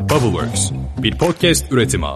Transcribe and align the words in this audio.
Bubbleworks, 0.00 0.70
bir 0.98 1.18
podcast 1.18 1.72
üretimi. 1.72 2.06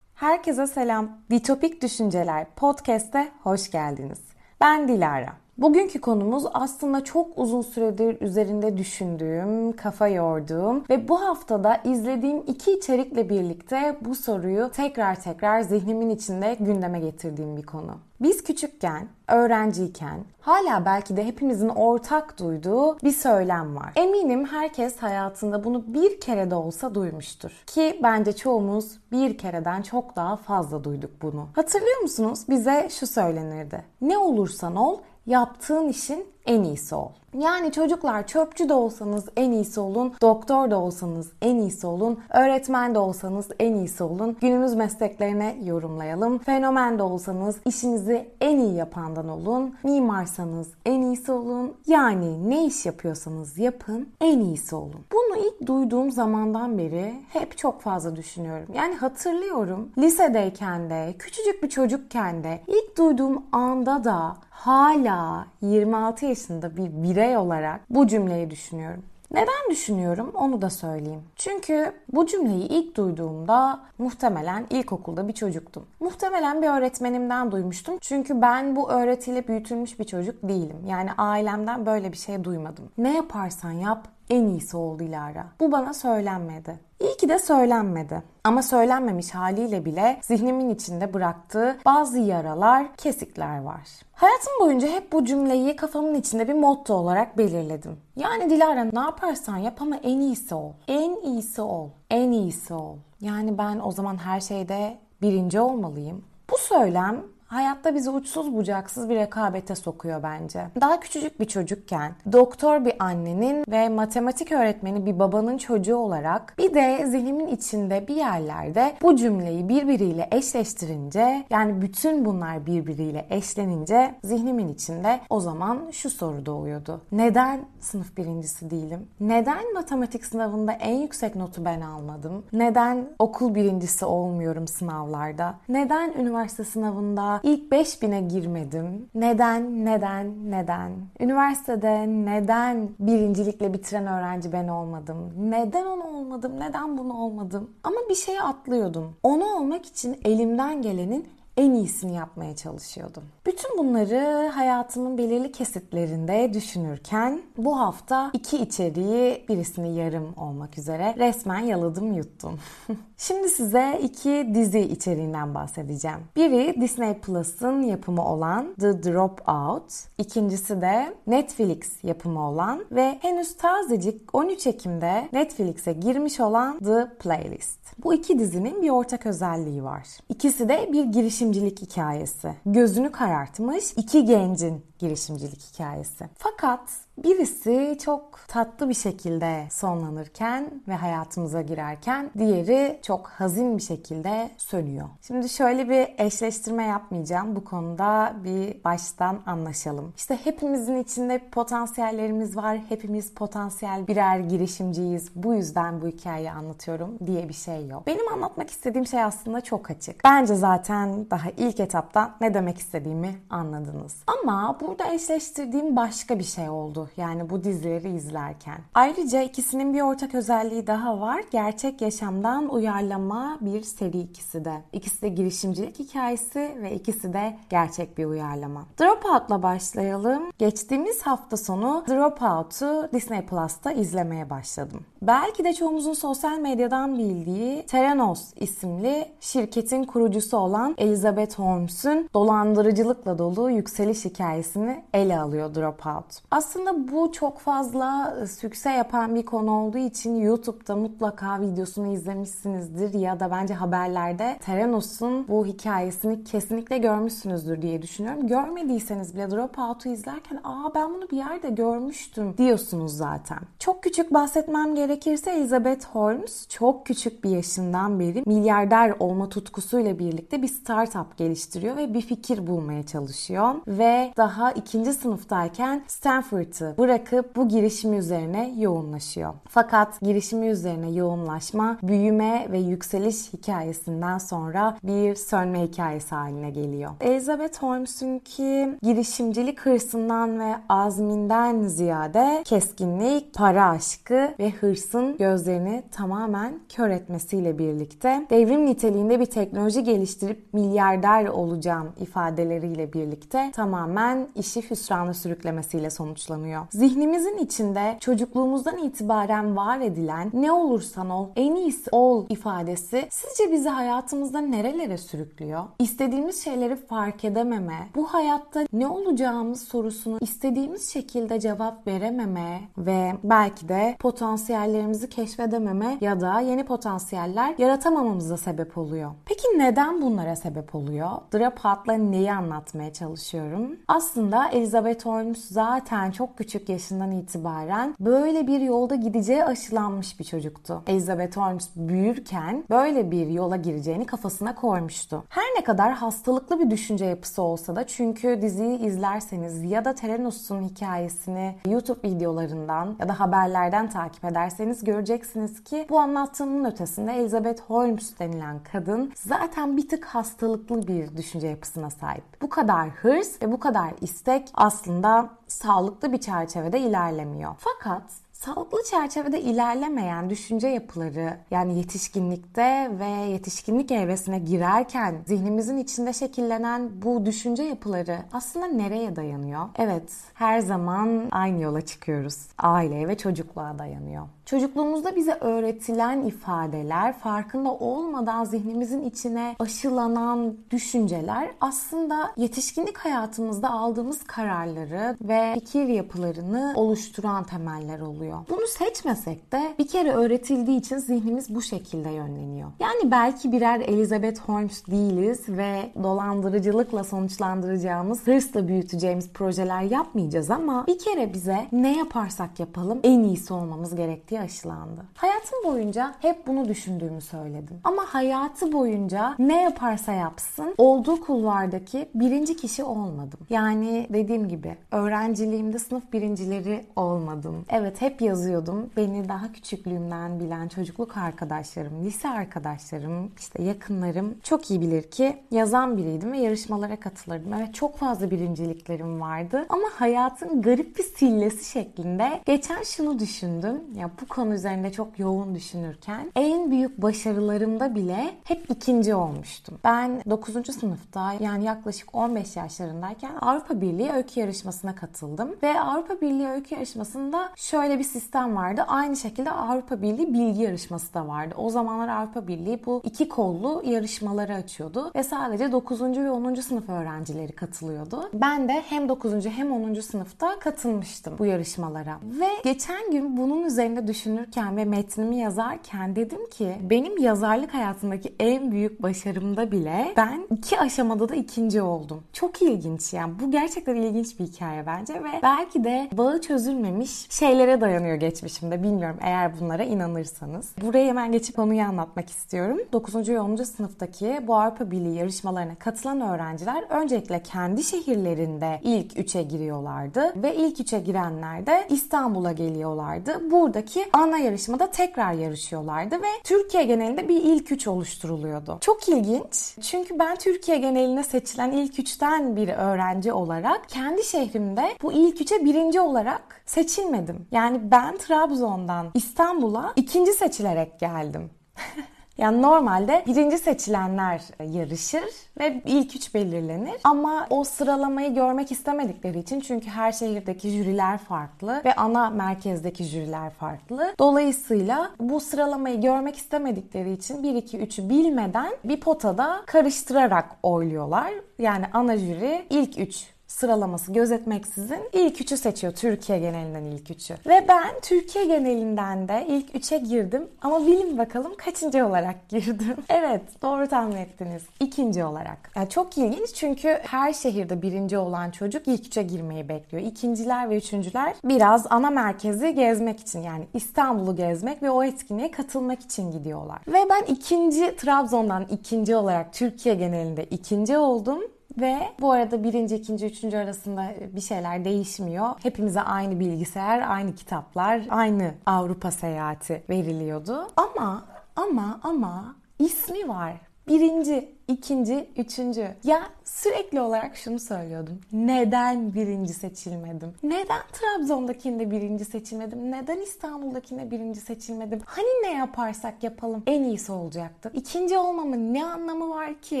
Herkese 0.14 0.66
selam. 0.66 1.18
Ditopik 1.30 1.82
Düşünceler 1.82 2.46
podcast'e 2.56 3.32
hoş 3.42 3.70
geldiniz. 3.70 4.20
Ben 4.60 4.88
Dilara. 4.88 5.43
Bugünkü 5.58 6.00
konumuz 6.00 6.44
aslında 6.54 7.04
çok 7.04 7.38
uzun 7.38 7.62
süredir 7.62 8.20
üzerinde 8.20 8.76
düşündüğüm, 8.76 9.72
kafa 9.72 10.08
yorduğum 10.08 10.84
ve 10.90 11.08
bu 11.08 11.20
haftada 11.20 11.80
izlediğim 11.84 12.42
iki 12.46 12.72
içerikle 12.72 13.28
birlikte 13.28 13.96
bu 14.00 14.14
soruyu 14.14 14.70
tekrar 14.70 15.20
tekrar 15.20 15.60
zihnimin 15.60 16.10
içinde 16.10 16.56
gündeme 16.60 17.00
getirdiğim 17.00 17.56
bir 17.56 17.62
konu. 17.62 17.98
Biz 18.20 18.44
küçükken, 18.44 19.08
öğrenciyken 19.28 20.24
hala 20.40 20.84
belki 20.84 21.16
de 21.16 21.24
hepimizin 21.26 21.68
ortak 21.68 22.38
duyduğu 22.38 22.98
bir 22.98 23.12
söylem 23.12 23.76
var. 23.76 23.92
Eminim 23.96 24.44
herkes 24.44 24.96
hayatında 24.96 25.64
bunu 25.64 25.94
bir 25.94 26.20
kere 26.20 26.50
de 26.50 26.54
olsa 26.54 26.94
duymuştur. 26.94 27.50
Ki 27.66 28.00
bence 28.02 28.32
çoğumuz 28.32 28.98
bir 29.12 29.38
kereden 29.38 29.82
çok 29.82 30.16
daha 30.16 30.36
fazla 30.36 30.84
duyduk 30.84 31.10
bunu. 31.22 31.48
Hatırlıyor 31.54 32.00
musunuz? 32.00 32.40
Bize 32.48 32.88
şu 32.90 33.06
söylenirdi. 33.06 33.84
Ne 34.00 34.18
olursan 34.18 34.76
ol 34.76 34.98
yaptığın 35.26 35.88
işin 35.88 36.33
en 36.46 36.62
iyisi 36.62 36.94
ol. 36.94 37.08
Yani 37.38 37.72
çocuklar 37.72 38.26
çöpçü 38.26 38.68
de 38.68 38.74
olsanız 38.74 39.24
en 39.36 39.50
iyisi 39.50 39.80
olun, 39.80 40.14
doktor 40.22 40.70
da 40.70 40.80
olsanız 40.80 41.30
en 41.42 41.56
iyisi 41.56 41.86
olun, 41.86 42.20
öğretmen 42.30 42.94
de 42.94 42.98
olsanız 42.98 43.48
en 43.58 43.74
iyisi 43.74 44.02
olun. 44.02 44.36
Günümüz 44.40 44.74
mesleklerine 44.74 45.56
yorumlayalım. 45.64 46.38
Fenomen 46.38 46.98
de 46.98 47.02
olsanız 47.02 47.56
işinizi 47.66 48.28
en 48.40 48.58
iyi 48.58 48.74
yapandan 48.74 49.28
olun. 49.28 49.74
Mimarsanız 49.82 50.68
en 50.86 51.02
iyisi 51.02 51.32
olun. 51.32 51.74
Yani 51.86 52.50
ne 52.50 52.66
iş 52.66 52.86
yapıyorsanız 52.86 53.58
yapın 53.58 54.08
en 54.20 54.40
iyisi 54.40 54.74
olun. 54.74 55.00
Bunu 55.12 55.36
ilk 55.36 55.66
duyduğum 55.66 56.10
zamandan 56.10 56.78
beri 56.78 57.14
hep 57.28 57.58
çok 57.58 57.80
fazla 57.80 58.16
düşünüyorum. 58.16 58.66
Yani 58.74 58.94
hatırlıyorum 58.94 59.88
lisedeyken 59.98 60.90
de, 60.90 61.14
küçücük 61.18 61.62
bir 61.62 61.68
çocukken 61.68 62.44
de, 62.44 62.60
ilk 62.66 62.98
duyduğum 62.98 63.42
anda 63.52 64.04
da 64.04 64.36
hala 64.50 65.46
26 65.62 66.26
yaşında 66.34 66.76
bir 66.76 67.02
birey 67.02 67.36
olarak 67.36 67.80
bu 67.90 68.06
cümleyi 68.06 68.50
düşünüyorum. 68.50 69.02
Neden 69.30 69.70
düşünüyorum 69.70 70.30
onu 70.34 70.62
da 70.62 70.70
söyleyeyim. 70.70 71.22
Çünkü 71.36 71.92
bu 72.12 72.26
cümleyi 72.26 72.68
ilk 72.68 72.96
duyduğumda 72.96 73.80
muhtemelen 73.98 74.66
ilkokulda 74.70 75.28
bir 75.28 75.32
çocuktum. 75.32 75.86
Muhtemelen 76.00 76.62
bir 76.62 76.68
öğretmenimden 76.68 77.52
duymuştum. 77.52 77.98
Çünkü 78.00 78.42
ben 78.42 78.76
bu 78.76 78.90
öğretiyle 78.90 79.48
büyütülmüş 79.48 79.98
bir 79.98 80.04
çocuk 80.04 80.42
değilim. 80.42 80.76
Yani 80.86 81.10
ailemden 81.18 81.86
böyle 81.86 82.12
bir 82.12 82.16
şey 82.16 82.44
duymadım. 82.44 82.90
Ne 82.98 83.16
yaparsan 83.16 83.72
yap 83.72 84.08
en 84.30 84.46
iyisi 84.46 84.76
oldu 84.76 84.98
Dilara. 84.98 85.46
Bu 85.60 85.72
bana 85.72 85.94
söylenmedi. 85.94 86.78
İyi 87.00 87.16
ki 87.16 87.28
de 87.28 87.38
söylenmedi. 87.38 88.22
Ama 88.44 88.62
söylenmemiş 88.62 89.30
haliyle 89.30 89.84
bile 89.84 90.20
zihnimin 90.22 90.70
içinde 90.70 91.14
bıraktığı 91.14 91.78
bazı 91.84 92.18
yaralar, 92.18 92.96
kesikler 92.96 93.62
var. 93.62 93.88
Hayatım 94.12 94.52
boyunca 94.60 94.88
hep 94.88 95.12
bu 95.12 95.24
cümleyi 95.24 95.76
kafamın 95.76 96.14
içinde 96.14 96.48
bir 96.48 96.54
motto 96.54 96.94
olarak 96.94 97.38
belirledim. 97.38 97.96
Yani 98.16 98.50
Dilara 98.50 98.84
ne 98.84 99.00
yaparsan 99.00 99.56
yap 99.56 99.82
ama 99.82 99.96
en 99.96 100.20
iyisi 100.20 100.54
ol. 100.54 100.72
En 100.88 101.16
iyisi 101.22 101.62
ol. 101.62 101.88
En 102.10 102.30
iyisi 102.30 102.74
ol. 102.74 102.96
Yani 103.20 103.58
ben 103.58 103.80
o 103.84 103.92
zaman 103.92 104.16
her 104.16 104.40
şeyde 104.40 104.98
birinci 105.22 105.60
olmalıyım. 105.60 106.24
Bu 106.50 106.58
söylem 106.58 107.22
hayatta 107.54 107.94
bizi 107.94 108.10
uçsuz 108.10 108.54
bucaksız 108.54 109.08
bir 109.08 109.16
rekabete 109.16 109.74
sokuyor 109.74 110.22
bence. 110.22 110.66
Daha 110.80 111.00
küçücük 111.00 111.40
bir 111.40 111.44
çocukken 111.44 112.12
doktor 112.32 112.84
bir 112.84 112.94
annenin 112.98 113.64
ve 113.68 113.88
matematik 113.88 114.52
öğretmeni 114.52 115.06
bir 115.06 115.18
babanın 115.18 115.58
çocuğu 115.58 115.96
olarak 115.96 116.54
bir 116.58 116.74
de 116.74 117.06
zihnimin 117.06 117.46
içinde 117.46 118.08
bir 118.08 118.16
yerlerde 118.16 118.94
bu 119.02 119.16
cümleyi 119.16 119.68
birbiriyle 119.68 120.28
eşleştirince 120.30 121.44
yani 121.50 121.82
bütün 121.82 122.24
bunlar 122.24 122.66
birbiriyle 122.66 123.26
eşlenince 123.30 124.14
zihnimin 124.24 124.68
içinde 124.68 125.20
o 125.30 125.40
zaman 125.40 125.78
şu 125.92 126.10
soru 126.10 126.46
doğuyordu. 126.46 127.00
Neden 127.12 127.60
sınıf 127.80 128.16
birincisi 128.16 128.70
değilim? 128.70 129.06
Neden 129.20 129.74
matematik 129.74 130.24
sınavında 130.24 130.72
en 130.72 130.94
yüksek 130.94 131.36
notu 131.36 131.64
ben 131.64 131.80
almadım? 131.80 132.44
Neden 132.52 133.06
okul 133.18 133.54
birincisi 133.54 134.04
olmuyorum 134.04 134.68
sınavlarda? 134.68 135.54
Neden 135.68 136.12
üniversite 136.12 136.64
sınavında 136.64 137.40
İlk 137.44 137.72
5000'e 137.72 138.20
girmedim. 138.20 139.08
Neden, 139.14 139.84
neden, 139.84 140.50
neden? 140.50 140.92
Üniversitede 141.20 142.06
neden 142.08 142.88
birincilikle 142.98 143.72
bitiren 143.72 144.06
öğrenci 144.06 144.52
ben 144.52 144.68
olmadım? 144.68 145.32
Neden 145.38 145.86
onu 145.86 146.04
olmadım? 146.04 146.60
Neden 146.60 146.98
bunu 146.98 147.16
olmadım? 147.16 147.70
Ama 147.82 147.96
bir 148.08 148.14
şeye 148.14 148.42
atlıyordum. 148.42 149.16
Onu 149.22 149.44
olmak 149.44 149.86
için 149.86 150.20
elimden 150.24 150.82
gelenin 150.82 151.28
en 151.56 151.74
iyisini 151.74 152.14
yapmaya 152.14 152.56
çalışıyordum. 152.56 153.22
Bütün 153.46 153.78
bunları 153.78 154.48
hayatımın 154.48 155.18
belirli 155.18 155.52
kesitlerinde 155.52 156.54
düşünürken 156.54 157.42
bu 157.56 157.80
hafta 157.80 158.30
iki 158.32 158.56
içeriği 158.56 159.44
birisini 159.48 159.94
yarım 159.94 160.34
olmak 160.36 160.78
üzere 160.78 161.14
resmen 161.18 161.58
yaladım 161.58 162.12
yuttum. 162.12 162.58
Şimdi 163.16 163.48
size 163.48 164.00
iki 164.02 164.50
dizi 164.54 164.80
içeriğinden 164.80 165.54
bahsedeceğim. 165.54 166.18
Biri 166.36 166.80
Disney 166.80 167.14
Plus'ın 167.14 167.82
yapımı 167.82 168.28
olan 168.28 168.74
The 168.80 169.02
Dropout, 169.02 169.92
ikincisi 170.18 170.80
de 170.80 171.14
Netflix 171.26 172.04
yapımı 172.04 172.48
olan 172.48 172.84
ve 172.90 173.18
henüz 173.22 173.56
tazecik 173.56 174.34
13 174.34 174.66
Ekim'de 174.66 175.28
Netflix'e 175.32 175.92
girmiş 175.92 176.40
olan 176.40 176.78
The 176.78 177.08
Playlist. 177.18 177.84
Bu 178.04 178.14
iki 178.14 178.38
dizinin 178.38 178.82
bir 178.82 178.90
ortak 178.90 179.26
özelliği 179.26 179.84
var. 179.84 180.08
İkisi 180.28 180.68
de 180.68 180.88
bir 180.92 181.04
girişimcilik 181.52 181.82
hikayesi. 181.82 182.54
Gözünü 182.66 183.12
karartmış 183.12 183.84
iki 183.96 184.24
gencin 184.24 184.84
girişimcilik 185.04 185.72
hikayesi. 185.72 186.24
Fakat 186.38 186.80
birisi 187.18 187.98
çok 188.04 188.38
tatlı 188.48 188.88
bir 188.88 188.94
şekilde 188.94 189.66
sonlanırken 189.70 190.82
ve 190.88 190.94
hayatımıza 190.94 191.62
girerken 191.62 192.30
diğeri 192.38 193.00
çok 193.02 193.26
hazin 193.28 193.76
bir 193.76 193.82
şekilde 193.82 194.50
sönüyor. 194.56 195.06
Şimdi 195.22 195.48
şöyle 195.48 195.88
bir 195.88 196.24
eşleştirme 196.24 196.84
yapmayacağım. 196.84 197.56
Bu 197.56 197.64
konuda 197.64 198.36
bir 198.44 198.84
baştan 198.84 199.40
anlaşalım. 199.46 200.12
İşte 200.16 200.38
hepimizin 200.44 200.96
içinde 200.96 201.38
potansiyellerimiz 201.38 202.56
var. 202.56 202.78
Hepimiz 202.88 203.34
potansiyel 203.34 204.06
birer 204.06 204.38
girişimciyiz. 204.38 205.30
Bu 205.34 205.54
yüzden 205.54 206.02
bu 206.02 206.06
hikayeyi 206.06 206.50
anlatıyorum 206.50 207.18
diye 207.26 207.48
bir 207.48 207.54
şey 207.54 207.86
yok. 207.86 208.06
Benim 208.06 208.32
anlatmak 208.32 208.70
istediğim 208.70 209.06
şey 209.06 209.22
aslında 209.22 209.60
çok 209.60 209.90
açık. 209.90 210.24
Bence 210.24 210.54
zaten 210.54 211.30
daha 211.30 211.50
ilk 211.50 211.80
etapta 211.80 212.34
ne 212.40 212.54
demek 212.54 212.78
istediğimi 212.78 213.34
anladınız. 213.50 214.16
Ama 214.26 214.76
burada 214.98 215.14
eşleştirdiğim 215.14 215.96
başka 215.96 216.38
bir 216.38 216.44
şey 216.44 216.70
oldu. 216.70 217.08
Yani 217.16 217.50
bu 217.50 217.64
dizileri 217.64 218.10
izlerken. 218.16 218.78
Ayrıca 218.94 219.42
ikisinin 219.42 219.94
bir 219.94 220.00
ortak 220.00 220.34
özelliği 220.34 220.86
daha 220.86 221.20
var. 221.20 221.44
Gerçek 221.50 222.00
yaşamdan 222.00 222.68
uyarlama 222.68 223.58
bir 223.60 223.82
seri 223.82 224.20
ikisi 224.20 224.64
de. 224.64 224.82
İkisi 224.92 225.22
de 225.22 225.28
girişimcilik 225.28 225.98
hikayesi 225.98 226.78
ve 226.82 226.94
ikisi 226.94 227.32
de 227.32 227.56
gerçek 227.70 228.18
bir 228.18 228.24
uyarlama. 228.24 228.86
Dropout'la 229.00 229.62
başlayalım. 229.62 230.42
Geçtiğimiz 230.58 231.22
hafta 231.22 231.56
sonu 231.56 232.04
Dropout'u 232.08 233.08
Disney 233.12 233.46
Plus'ta 233.46 233.92
izlemeye 233.92 234.50
başladım. 234.50 235.00
Belki 235.22 235.64
de 235.64 235.72
çoğumuzun 235.72 236.12
sosyal 236.12 236.58
medyadan 236.58 237.18
bildiği 237.18 237.86
Theranos 237.86 238.52
isimli 238.56 239.28
şirketin 239.40 240.04
kurucusu 240.04 240.56
olan 240.56 240.94
Elizabeth 240.98 241.58
Holmes'un 241.58 242.28
dolandırıcılıkla 242.34 243.38
dolu 243.38 243.70
yükseliş 243.70 244.24
hikayesini 244.24 244.83
ele 245.14 245.40
alıyor 245.40 245.74
Dropout. 245.74 246.24
Aslında 246.50 247.12
bu 247.12 247.32
çok 247.32 247.58
fazla 247.58 248.34
ıı, 248.40 248.46
sükse 248.46 248.90
yapan 248.90 249.34
bir 249.34 249.44
konu 249.44 249.70
olduğu 249.70 249.98
için 249.98 250.36
YouTube'da 250.36 250.96
mutlaka 250.96 251.60
videosunu 251.60 252.12
izlemişsinizdir 252.12 253.14
ya 253.14 253.40
da 253.40 253.50
bence 253.50 253.74
haberlerde 253.74 254.58
Theranos'un 254.64 255.48
bu 255.48 255.66
hikayesini 255.66 256.44
kesinlikle 256.44 256.98
görmüşsünüzdür 256.98 257.82
diye 257.82 258.02
düşünüyorum. 258.02 258.46
Görmediyseniz 258.46 259.34
bile 259.34 259.50
Dropout'u 259.50 260.08
izlerken 260.08 260.60
aa 260.64 260.94
ben 260.94 261.14
bunu 261.14 261.30
bir 261.30 261.36
yerde 261.36 261.70
görmüştüm 261.70 262.54
diyorsunuz 262.58 263.16
zaten. 263.16 263.58
Çok 263.78 264.02
küçük 264.02 264.34
bahsetmem 264.34 264.94
gerekirse 264.94 265.50
Elizabeth 265.50 266.06
Holmes 266.06 266.68
çok 266.68 267.06
küçük 267.06 267.44
bir 267.44 267.50
yaşından 267.50 268.20
beri 268.20 268.42
milyarder 268.46 269.14
olma 269.18 269.48
tutkusuyla 269.48 270.18
birlikte 270.18 270.62
bir 270.62 270.68
startup 270.68 271.36
geliştiriyor 271.36 271.96
ve 271.96 272.14
bir 272.14 272.20
fikir 272.20 272.66
bulmaya 272.66 273.02
çalışıyor 273.06 273.74
ve 273.86 274.32
daha 274.36 274.63
daha 274.64 274.72
ikinci 274.72 275.12
sınıftayken 275.12 276.02
Stanford'ı 276.06 276.94
bırakıp 276.98 277.56
bu 277.56 277.68
girişimi 277.68 278.16
üzerine 278.16 278.74
yoğunlaşıyor. 278.78 279.54
Fakat 279.68 280.20
girişimi 280.20 280.66
üzerine 280.66 281.10
yoğunlaşma 281.10 281.98
büyüme 282.02 282.66
ve 282.72 282.78
yükseliş 282.78 283.52
hikayesinden 283.52 284.38
sonra 284.38 284.98
bir 285.02 285.34
sönme 285.34 285.82
hikayesi 285.82 286.34
haline 286.34 286.70
geliyor. 286.70 287.10
Elizabeth 287.20 287.82
Holmes'un 287.82 288.38
ki 288.38 288.98
girişimcilik 289.02 289.80
hırsından 289.80 290.60
ve 290.60 290.74
azminden 290.88 291.82
ziyade 291.82 292.62
keskinlik, 292.64 293.54
para 293.54 293.88
aşkı 293.88 294.54
ve 294.58 294.70
hırsın 294.70 295.36
gözlerini 295.36 296.02
tamamen 296.12 296.80
kör 296.88 297.10
etmesiyle 297.10 297.78
birlikte 297.78 298.46
devrim 298.50 298.86
niteliğinde 298.86 299.40
bir 299.40 299.46
teknoloji 299.46 300.04
geliştirip 300.04 300.74
milyarder 300.74 301.44
olacağım 301.44 302.12
ifadeleriyle 302.20 303.12
birlikte 303.12 303.70
tamamen 303.74 304.48
işi 304.54 304.90
hüsrana 304.90 305.34
sürüklemesiyle 305.34 306.10
sonuçlanıyor. 306.10 306.86
Zihnimizin 306.90 307.58
içinde 307.58 308.16
çocukluğumuzdan 308.20 308.98
itibaren 308.98 309.76
var 309.76 310.00
edilen 310.00 310.50
ne 310.52 310.72
olursan 310.72 311.30
ol, 311.30 311.48
en 311.56 311.74
iyisi 311.74 312.10
ol 312.12 312.46
ifadesi 312.48 313.28
sizce 313.30 313.72
bizi 313.72 313.88
hayatımızda 313.88 314.60
nerelere 314.60 315.18
sürüklüyor? 315.18 315.84
İstediğimiz 315.98 316.64
şeyleri 316.64 316.96
fark 316.96 317.44
edememe, 317.44 318.08
bu 318.14 318.26
hayatta 318.26 318.84
ne 318.92 319.06
olacağımız 319.06 319.82
sorusunu 319.82 320.38
istediğimiz 320.40 321.12
şekilde 321.12 321.60
cevap 321.60 322.06
verememe 322.06 322.80
ve 322.98 323.32
belki 323.44 323.88
de 323.88 324.16
potansiyellerimizi 324.18 325.28
keşfedememe 325.28 326.18
ya 326.20 326.40
da 326.40 326.60
yeni 326.60 326.84
potansiyeller 326.84 327.74
yaratamamamıza 327.78 328.56
sebep 328.56 328.98
oluyor. 328.98 329.30
Peki 329.44 329.66
neden 329.76 330.22
bunlara 330.22 330.56
sebep 330.56 330.94
oluyor? 330.94 331.30
Drapat'la 331.54 332.12
neyi 332.12 332.52
anlatmaya 332.52 333.12
çalışıyorum? 333.12 333.96
Aslında 334.08 334.43
Elizabeth 334.72 335.26
Holmes 335.26 335.64
zaten 335.64 336.30
çok 336.30 336.58
küçük 336.58 336.88
yaşından 336.88 337.32
itibaren 337.32 338.14
böyle 338.20 338.66
bir 338.66 338.80
yolda 338.80 339.14
gideceği 339.14 339.64
aşılanmış 339.64 340.40
bir 340.40 340.44
çocuktu. 340.44 341.02
Elizabeth 341.06 341.56
Holmes 341.56 341.90
büyürken 341.96 342.84
böyle 342.90 343.30
bir 343.30 343.46
yola 343.46 343.76
gireceğini 343.76 344.26
kafasına 344.26 344.74
koymuştu. 344.74 345.44
Her 345.48 345.64
ne 345.78 345.84
kadar 345.84 346.12
hastalıklı 346.12 346.80
bir 346.80 346.90
düşünce 346.90 347.24
yapısı 347.24 347.62
olsa 347.62 347.96
da 347.96 348.06
çünkü 348.06 348.62
diziyi 348.62 348.98
izlerseniz 348.98 349.90
ya 349.90 350.04
da 350.04 350.14
Terenos'un 350.14 350.82
hikayesini 350.82 351.74
YouTube 351.88 352.28
videolarından 352.28 353.16
ya 353.20 353.28
da 353.28 353.40
haberlerden 353.40 354.10
takip 354.10 354.44
ederseniz 354.44 355.04
göreceksiniz 355.04 355.84
ki 355.84 356.06
bu 356.10 356.18
anlattığımın 356.18 356.84
ötesinde 356.84 357.32
Elizabeth 357.32 357.80
Holmes 357.80 358.38
denilen 358.38 358.80
kadın 358.92 359.32
zaten 359.36 359.96
bir 359.96 360.08
tık 360.08 360.24
hastalıklı 360.24 361.06
bir 361.06 361.36
düşünce 361.36 361.66
yapısına 361.66 362.10
sahip. 362.10 362.44
Bu 362.62 362.68
kadar 362.68 363.08
hırs 363.08 363.62
ve 363.62 363.72
bu 363.72 363.80
kadar 363.80 364.12
istek 364.34 364.70
aslında 364.74 365.50
sağlıklı 365.68 366.32
bir 366.32 366.38
çerçevede 366.38 367.00
ilerlemiyor. 367.00 367.74
Fakat 367.78 368.22
Sağlıklı 368.52 368.98
çerçevede 369.10 369.60
ilerlemeyen 369.60 370.50
düşünce 370.50 370.88
yapıları 370.88 371.56
yani 371.70 371.98
yetişkinlikte 371.98 373.10
ve 373.18 373.26
yetişkinlik 373.26 374.10
evresine 374.10 374.58
girerken 374.58 375.34
zihnimizin 375.46 375.98
içinde 375.98 376.32
şekillenen 376.32 377.22
bu 377.22 377.46
düşünce 377.46 377.82
yapıları 377.82 378.38
aslında 378.52 378.86
nereye 378.86 379.36
dayanıyor? 379.36 379.88
Evet, 379.98 380.32
her 380.54 380.80
zaman 380.80 381.48
aynı 381.50 381.82
yola 381.82 382.00
çıkıyoruz. 382.00 382.56
Aileye 382.78 383.28
ve 383.28 383.36
çocukluğa 383.36 383.98
dayanıyor. 383.98 384.48
Çocukluğumuzda 384.66 385.36
bize 385.36 385.58
öğretilen 385.60 386.42
ifadeler 386.42 387.38
farkında 387.38 387.92
olmadan 387.92 388.64
zihnimizin 388.64 389.22
içine 389.22 389.76
aşılanan 389.78 390.74
düşünceler 390.90 391.70
aslında 391.80 392.52
yetişkinlik 392.56 393.18
hayatımızda 393.18 393.90
aldığımız 393.90 394.44
kararları 394.44 395.36
ve 395.40 395.74
fikir 395.74 396.06
yapılarını 396.06 396.92
oluşturan 396.96 397.64
temeller 397.64 398.20
oluyor. 398.20 398.58
Bunu 398.70 398.86
seçmesek 398.86 399.72
de 399.72 399.94
bir 399.98 400.06
kere 400.06 400.32
öğretildiği 400.32 401.00
için 401.00 401.18
zihnimiz 401.18 401.74
bu 401.74 401.82
şekilde 401.82 402.30
yönleniyor. 402.30 402.90
Yani 403.00 403.30
belki 403.30 403.72
birer 403.72 404.00
Elizabeth 404.00 404.60
Holmes 404.60 405.06
değiliz 405.06 405.68
ve 405.68 406.10
dolandırıcılıkla 406.22 407.24
sonuçlandıracağımız, 407.24 408.46
hırsla 408.46 408.88
büyüteceğimiz 408.88 409.48
projeler 409.48 410.02
yapmayacağız 410.02 410.70
ama 410.70 411.06
bir 411.06 411.18
kere 411.18 411.54
bize 411.54 411.86
ne 411.92 412.18
yaparsak 412.18 412.80
yapalım 412.80 413.20
en 413.22 413.42
iyisi 413.42 413.74
olmamız 413.74 414.14
gerektiği 414.14 414.53
aşılandı. 414.60 415.24
Hayatım 415.34 415.78
boyunca 415.84 416.34
hep 416.40 416.66
bunu 416.66 416.88
düşündüğümü 416.88 417.40
söyledim. 417.40 418.00
Ama 418.04 418.22
hayatı 418.28 418.92
boyunca 418.92 419.54
ne 419.58 419.82
yaparsa 419.82 420.32
yapsın 420.32 420.94
olduğu 420.98 421.40
kulvardaki 421.40 422.28
birinci 422.34 422.76
kişi 422.76 423.04
olmadım. 423.04 423.60
Yani 423.70 424.26
dediğim 424.30 424.68
gibi 424.68 424.96
öğrenciliğimde 425.10 425.98
sınıf 425.98 426.32
birincileri 426.32 427.06
olmadım. 427.16 427.84
Evet 427.88 428.20
hep 428.20 428.42
yazıyordum. 428.42 429.10
Beni 429.16 429.48
daha 429.48 429.72
küçüklüğümden 429.72 430.60
bilen 430.60 430.88
çocukluk 430.88 431.36
arkadaşlarım, 431.36 432.24
lise 432.24 432.48
arkadaşlarım, 432.48 433.52
işte 433.58 433.82
yakınlarım 433.82 434.54
çok 434.62 434.90
iyi 434.90 435.00
bilir 435.00 435.22
ki 435.22 435.56
yazan 435.70 436.16
biriydim 436.16 436.52
ve 436.52 436.58
yarışmalara 436.58 437.20
katılırdım. 437.20 437.72
Evet 437.74 437.94
çok 437.94 438.16
fazla 438.16 438.50
birinciliklerim 438.50 439.40
vardı 439.40 439.86
ama 439.88 440.04
hayatın 440.14 440.82
garip 440.82 441.18
bir 441.18 441.22
sillesi 441.22 441.90
şeklinde 441.90 442.60
geçen 442.66 443.02
şunu 443.02 443.38
düşündüm. 443.38 444.02
Ya 444.16 444.30
bu 444.42 444.43
konu 444.48 444.74
üzerinde 444.74 445.12
çok 445.12 445.38
yoğun 445.38 445.74
düşünürken 445.74 446.52
en 446.56 446.90
büyük 446.90 447.22
başarılarımda 447.22 448.14
bile 448.14 448.54
hep 448.64 448.90
ikinci 448.90 449.34
olmuştum. 449.34 449.98
Ben 450.04 450.42
9. 450.50 450.94
sınıfta 450.94 451.52
yani 451.60 451.84
yaklaşık 451.84 452.34
15 452.34 452.76
yaşlarındayken 452.76 453.52
Avrupa 453.60 454.00
Birliği 454.00 454.30
öykü 454.30 454.60
yarışmasına 454.60 455.14
katıldım 455.14 455.76
ve 455.82 456.00
Avrupa 456.00 456.40
Birliği 456.40 456.68
öykü 456.68 456.94
yarışmasında 456.94 457.70
şöyle 457.76 458.18
bir 458.18 458.24
sistem 458.24 458.76
vardı. 458.76 459.04
Aynı 459.08 459.36
şekilde 459.36 459.70
Avrupa 459.70 460.22
Birliği 460.22 460.54
bilgi 460.54 460.82
yarışması 460.82 461.34
da 461.34 461.48
vardı. 461.48 461.74
O 461.78 461.90
zamanlar 461.90 462.28
Avrupa 462.28 462.66
Birliği 462.66 463.06
bu 463.06 463.20
iki 463.24 463.48
kollu 463.48 464.02
yarışmaları 464.06 464.74
açıyordu 464.74 465.30
ve 465.34 465.42
sadece 465.42 465.92
9. 465.92 466.20
ve 466.20 466.50
10. 466.50 466.74
sınıf 466.74 467.08
öğrencileri 467.08 467.72
katılıyordu. 467.72 468.50
Ben 468.54 468.88
de 468.88 469.02
hem 469.08 469.28
9. 469.28 469.66
hem 469.66 469.92
10. 469.92 470.20
sınıfta 470.20 470.78
katılmıştım 470.78 471.58
bu 471.58 471.66
yarışmalara. 471.66 472.38
Ve 472.42 472.68
geçen 472.84 473.30
gün 473.30 473.56
bunun 473.56 473.84
üzerinde 473.84 474.26
düşünürken 474.34 474.96
ve 474.96 475.04
metnimi 475.04 475.56
yazarken 475.56 476.36
dedim 476.36 476.70
ki 476.70 476.96
benim 477.00 477.38
yazarlık 477.38 477.94
hayatındaki 477.94 478.54
en 478.60 478.92
büyük 478.92 479.22
başarımda 479.22 479.92
bile 479.92 480.32
ben 480.36 480.66
iki 480.70 481.00
aşamada 481.00 481.48
da 481.48 481.54
ikinci 481.54 482.02
oldum. 482.02 482.42
Çok 482.52 482.82
ilginç 482.82 483.32
yani 483.32 483.52
bu 483.60 483.70
gerçekten 483.70 484.14
ilginç 484.14 484.58
bir 484.58 484.64
hikaye 484.64 485.06
bence 485.06 485.34
ve 485.34 485.48
belki 485.62 486.04
de 486.04 486.28
bağı 486.32 486.60
çözülmemiş 486.60 487.50
şeylere 487.50 488.00
dayanıyor 488.00 488.36
geçmişimde 488.36 489.02
bilmiyorum 489.02 489.38
eğer 489.42 489.80
bunlara 489.80 490.04
inanırsanız. 490.04 490.92
Buraya 491.02 491.26
hemen 491.26 491.52
geçip 491.52 491.76
konuyu 491.76 492.02
anlatmak 492.02 492.50
istiyorum. 492.50 492.98
9. 493.12 493.48
ve 493.48 493.60
10. 493.60 493.76
sınıftaki 493.76 494.60
bu 494.66 494.74
Avrupa 494.74 495.10
Birliği 495.10 495.36
yarışmalarına 495.36 495.94
katılan 495.94 496.40
öğrenciler 496.40 497.04
öncelikle 497.10 497.62
kendi 497.62 498.04
şehirlerinde 498.04 499.00
ilk 499.02 499.32
3'e 499.32 499.62
giriyorlardı 499.62 500.62
ve 500.62 500.76
ilk 500.76 501.00
3'e 501.00 501.20
girenler 501.20 501.86
de 501.86 502.06
İstanbul'a 502.08 502.72
geliyorlardı. 502.72 503.70
Buradaki 503.70 504.23
ana 504.32 504.58
yarışmada 504.58 505.10
tekrar 505.10 505.52
yarışıyorlardı 505.52 506.42
ve 506.42 506.48
Türkiye 506.64 507.04
genelinde 507.04 507.48
bir 507.48 507.62
ilk 507.62 507.92
üç 507.92 508.06
oluşturuluyordu. 508.06 508.98
Çok 509.00 509.28
ilginç 509.28 509.96
çünkü 510.02 510.38
ben 510.38 510.56
Türkiye 510.56 510.98
geneline 510.98 511.42
seçilen 511.42 511.90
ilk 511.90 512.18
üçten 512.18 512.76
bir 512.76 512.88
öğrenci 512.88 513.52
olarak 513.52 514.08
kendi 514.08 514.44
şehrimde 514.44 515.16
bu 515.22 515.32
ilk 515.32 515.60
üçe 515.60 515.84
birinci 515.84 516.20
olarak 516.20 516.82
seçilmedim. 516.86 517.66
Yani 517.70 518.00
ben 518.10 518.36
Trabzon'dan 518.36 519.30
İstanbul'a 519.34 520.12
ikinci 520.16 520.52
seçilerek 520.52 521.20
geldim. 521.20 521.70
Yani 522.58 522.82
normalde 522.82 523.44
birinci 523.46 523.78
seçilenler 523.78 524.62
yarışır 524.92 525.44
ve 525.80 526.02
ilk 526.06 526.36
üç 526.36 526.54
belirlenir. 526.54 527.14
Ama 527.24 527.66
o 527.70 527.84
sıralamayı 527.84 528.54
görmek 528.54 528.92
istemedikleri 528.92 529.58
için 529.58 529.80
çünkü 529.80 530.10
her 530.10 530.32
şehirdeki 530.32 530.90
jüriler 530.90 531.38
farklı 531.38 532.02
ve 532.04 532.14
ana 532.14 532.50
merkezdeki 532.50 533.24
jüriler 533.24 533.70
farklı. 533.70 534.34
Dolayısıyla 534.38 535.30
bu 535.40 535.60
sıralamayı 535.60 536.20
görmek 536.20 536.56
istemedikleri 536.56 537.32
için 537.32 537.62
1 537.62 537.74
2 537.74 537.98
3'ü 537.98 538.28
bilmeden 538.28 538.92
bir 539.04 539.20
potada 539.20 539.82
karıştırarak 539.86 540.76
oyluyorlar. 540.82 541.52
Yani 541.78 542.04
ana 542.12 542.36
jüri 542.36 542.86
ilk 542.90 543.18
3 543.18 543.53
sıralaması 543.74 544.32
gözetmeksizin 544.32 545.20
ilk 545.32 545.60
üçü 545.60 545.76
seçiyor 545.76 546.12
Türkiye 546.12 546.58
genelinden 546.58 547.04
ilk 547.04 547.30
üçü. 547.30 547.54
Ve 547.66 547.84
ben 547.88 548.20
Türkiye 548.22 548.64
genelinden 548.64 549.48
de 549.48 549.66
ilk 549.68 549.94
üçe 549.94 550.18
girdim 550.18 550.68
ama 550.82 551.06
bilin 551.06 551.38
bakalım 551.38 551.72
kaçıncı 551.76 552.26
olarak 552.26 552.68
girdim. 552.68 553.16
evet 553.28 553.62
doğru 553.82 554.08
tahmin 554.08 554.36
ettiniz. 554.36 554.82
İkinci 555.00 555.44
olarak. 555.44 555.90
Yani 555.96 556.08
çok 556.08 556.38
ilginç 556.38 556.74
çünkü 556.74 557.18
her 557.22 557.52
şehirde 557.52 558.02
birinci 558.02 558.38
olan 558.38 558.70
çocuk 558.70 559.08
ilk 559.08 559.26
üçe 559.26 559.42
girmeyi 559.42 559.88
bekliyor. 559.88 560.24
İkinciler 560.24 560.90
ve 560.90 560.96
üçüncüler 560.96 561.54
biraz 561.64 562.06
ana 562.10 562.30
merkezi 562.30 562.94
gezmek 562.94 563.40
için 563.40 563.60
yani 563.60 563.86
İstanbul'u 563.94 564.56
gezmek 564.56 565.02
ve 565.02 565.10
o 565.10 565.24
etkinliğe 565.24 565.70
katılmak 565.70 566.20
için 566.20 566.52
gidiyorlar. 566.52 566.98
Ve 567.08 567.18
ben 567.30 567.42
ikinci 567.54 568.16
Trabzon'dan 568.16 568.86
ikinci 568.90 569.36
olarak 569.36 569.72
Türkiye 569.72 570.14
genelinde 570.14 570.64
ikinci 570.64 571.18
oldum 571.18 571.60
Ve 571.98 572.18
bu 572.40 572.52
arada 572.52 572.84
birinci, 572.84 573.16
ikinci, 573.16 573.46
üçüncü 573.46 573.76
arasında 573.76 574.34
bir 574.56 574.60
şeyler 574.60 575.04
değişmiyor. 575.04 575.70
Hepimize 575.82 576.20
aynı 576.20 576.60
bilgisayar, 576.60 577.30
aynı 577.30 577.54
kitaplar, 577.54 578.22
aynı 578.30 578.74
Avrupa 578.86 579.30
seyahati 579.30 580.02
veriliyordu. 580.10 580.88
Ama 580.96 581.44
ama 581.76 582.20
ama 582.22 582.76
ismi 582.98 583.48
var. 583.48 583.72
Birinci, 584.08 584.73
ikinci, 584.88 585.48
üçüncü. 585.56 586.08
Ya 586.24 586.42
sürekli 586.64 587.20
olarak 587.20 587.56
şunu 587.56 587.78
söylüyordum. 587.78 588.40
Neden 588.52 589.34
birinci 589.34 589.72
seçilmedim? 589.72 590.54
Neden 590.62 591.00
Trabzon'dakinde 591.12 592.10
birinci 592.10 592.44
seçilmedim? 592.44 593.10
Neden 593.10 593.38
İstanbul'dakinde 593.38 594.30
birinci 594.30 594.60
seçilmedim? 594.60 595.20
Hani 595.24 595.46
ne 595.62 595.72
yaparsak 595.72 596.42
yapalım 596.42 596.82
en 596.86 597.02
iyisi 597.02 597.32
olacaktı. 597.32 597.90
İkinci 597.94 598.38
olmamın 598.38 598.94
ne 598.94 599.04
anlamı 599.04 599.50
var 599.50 599.74
ki? 599.74 600.00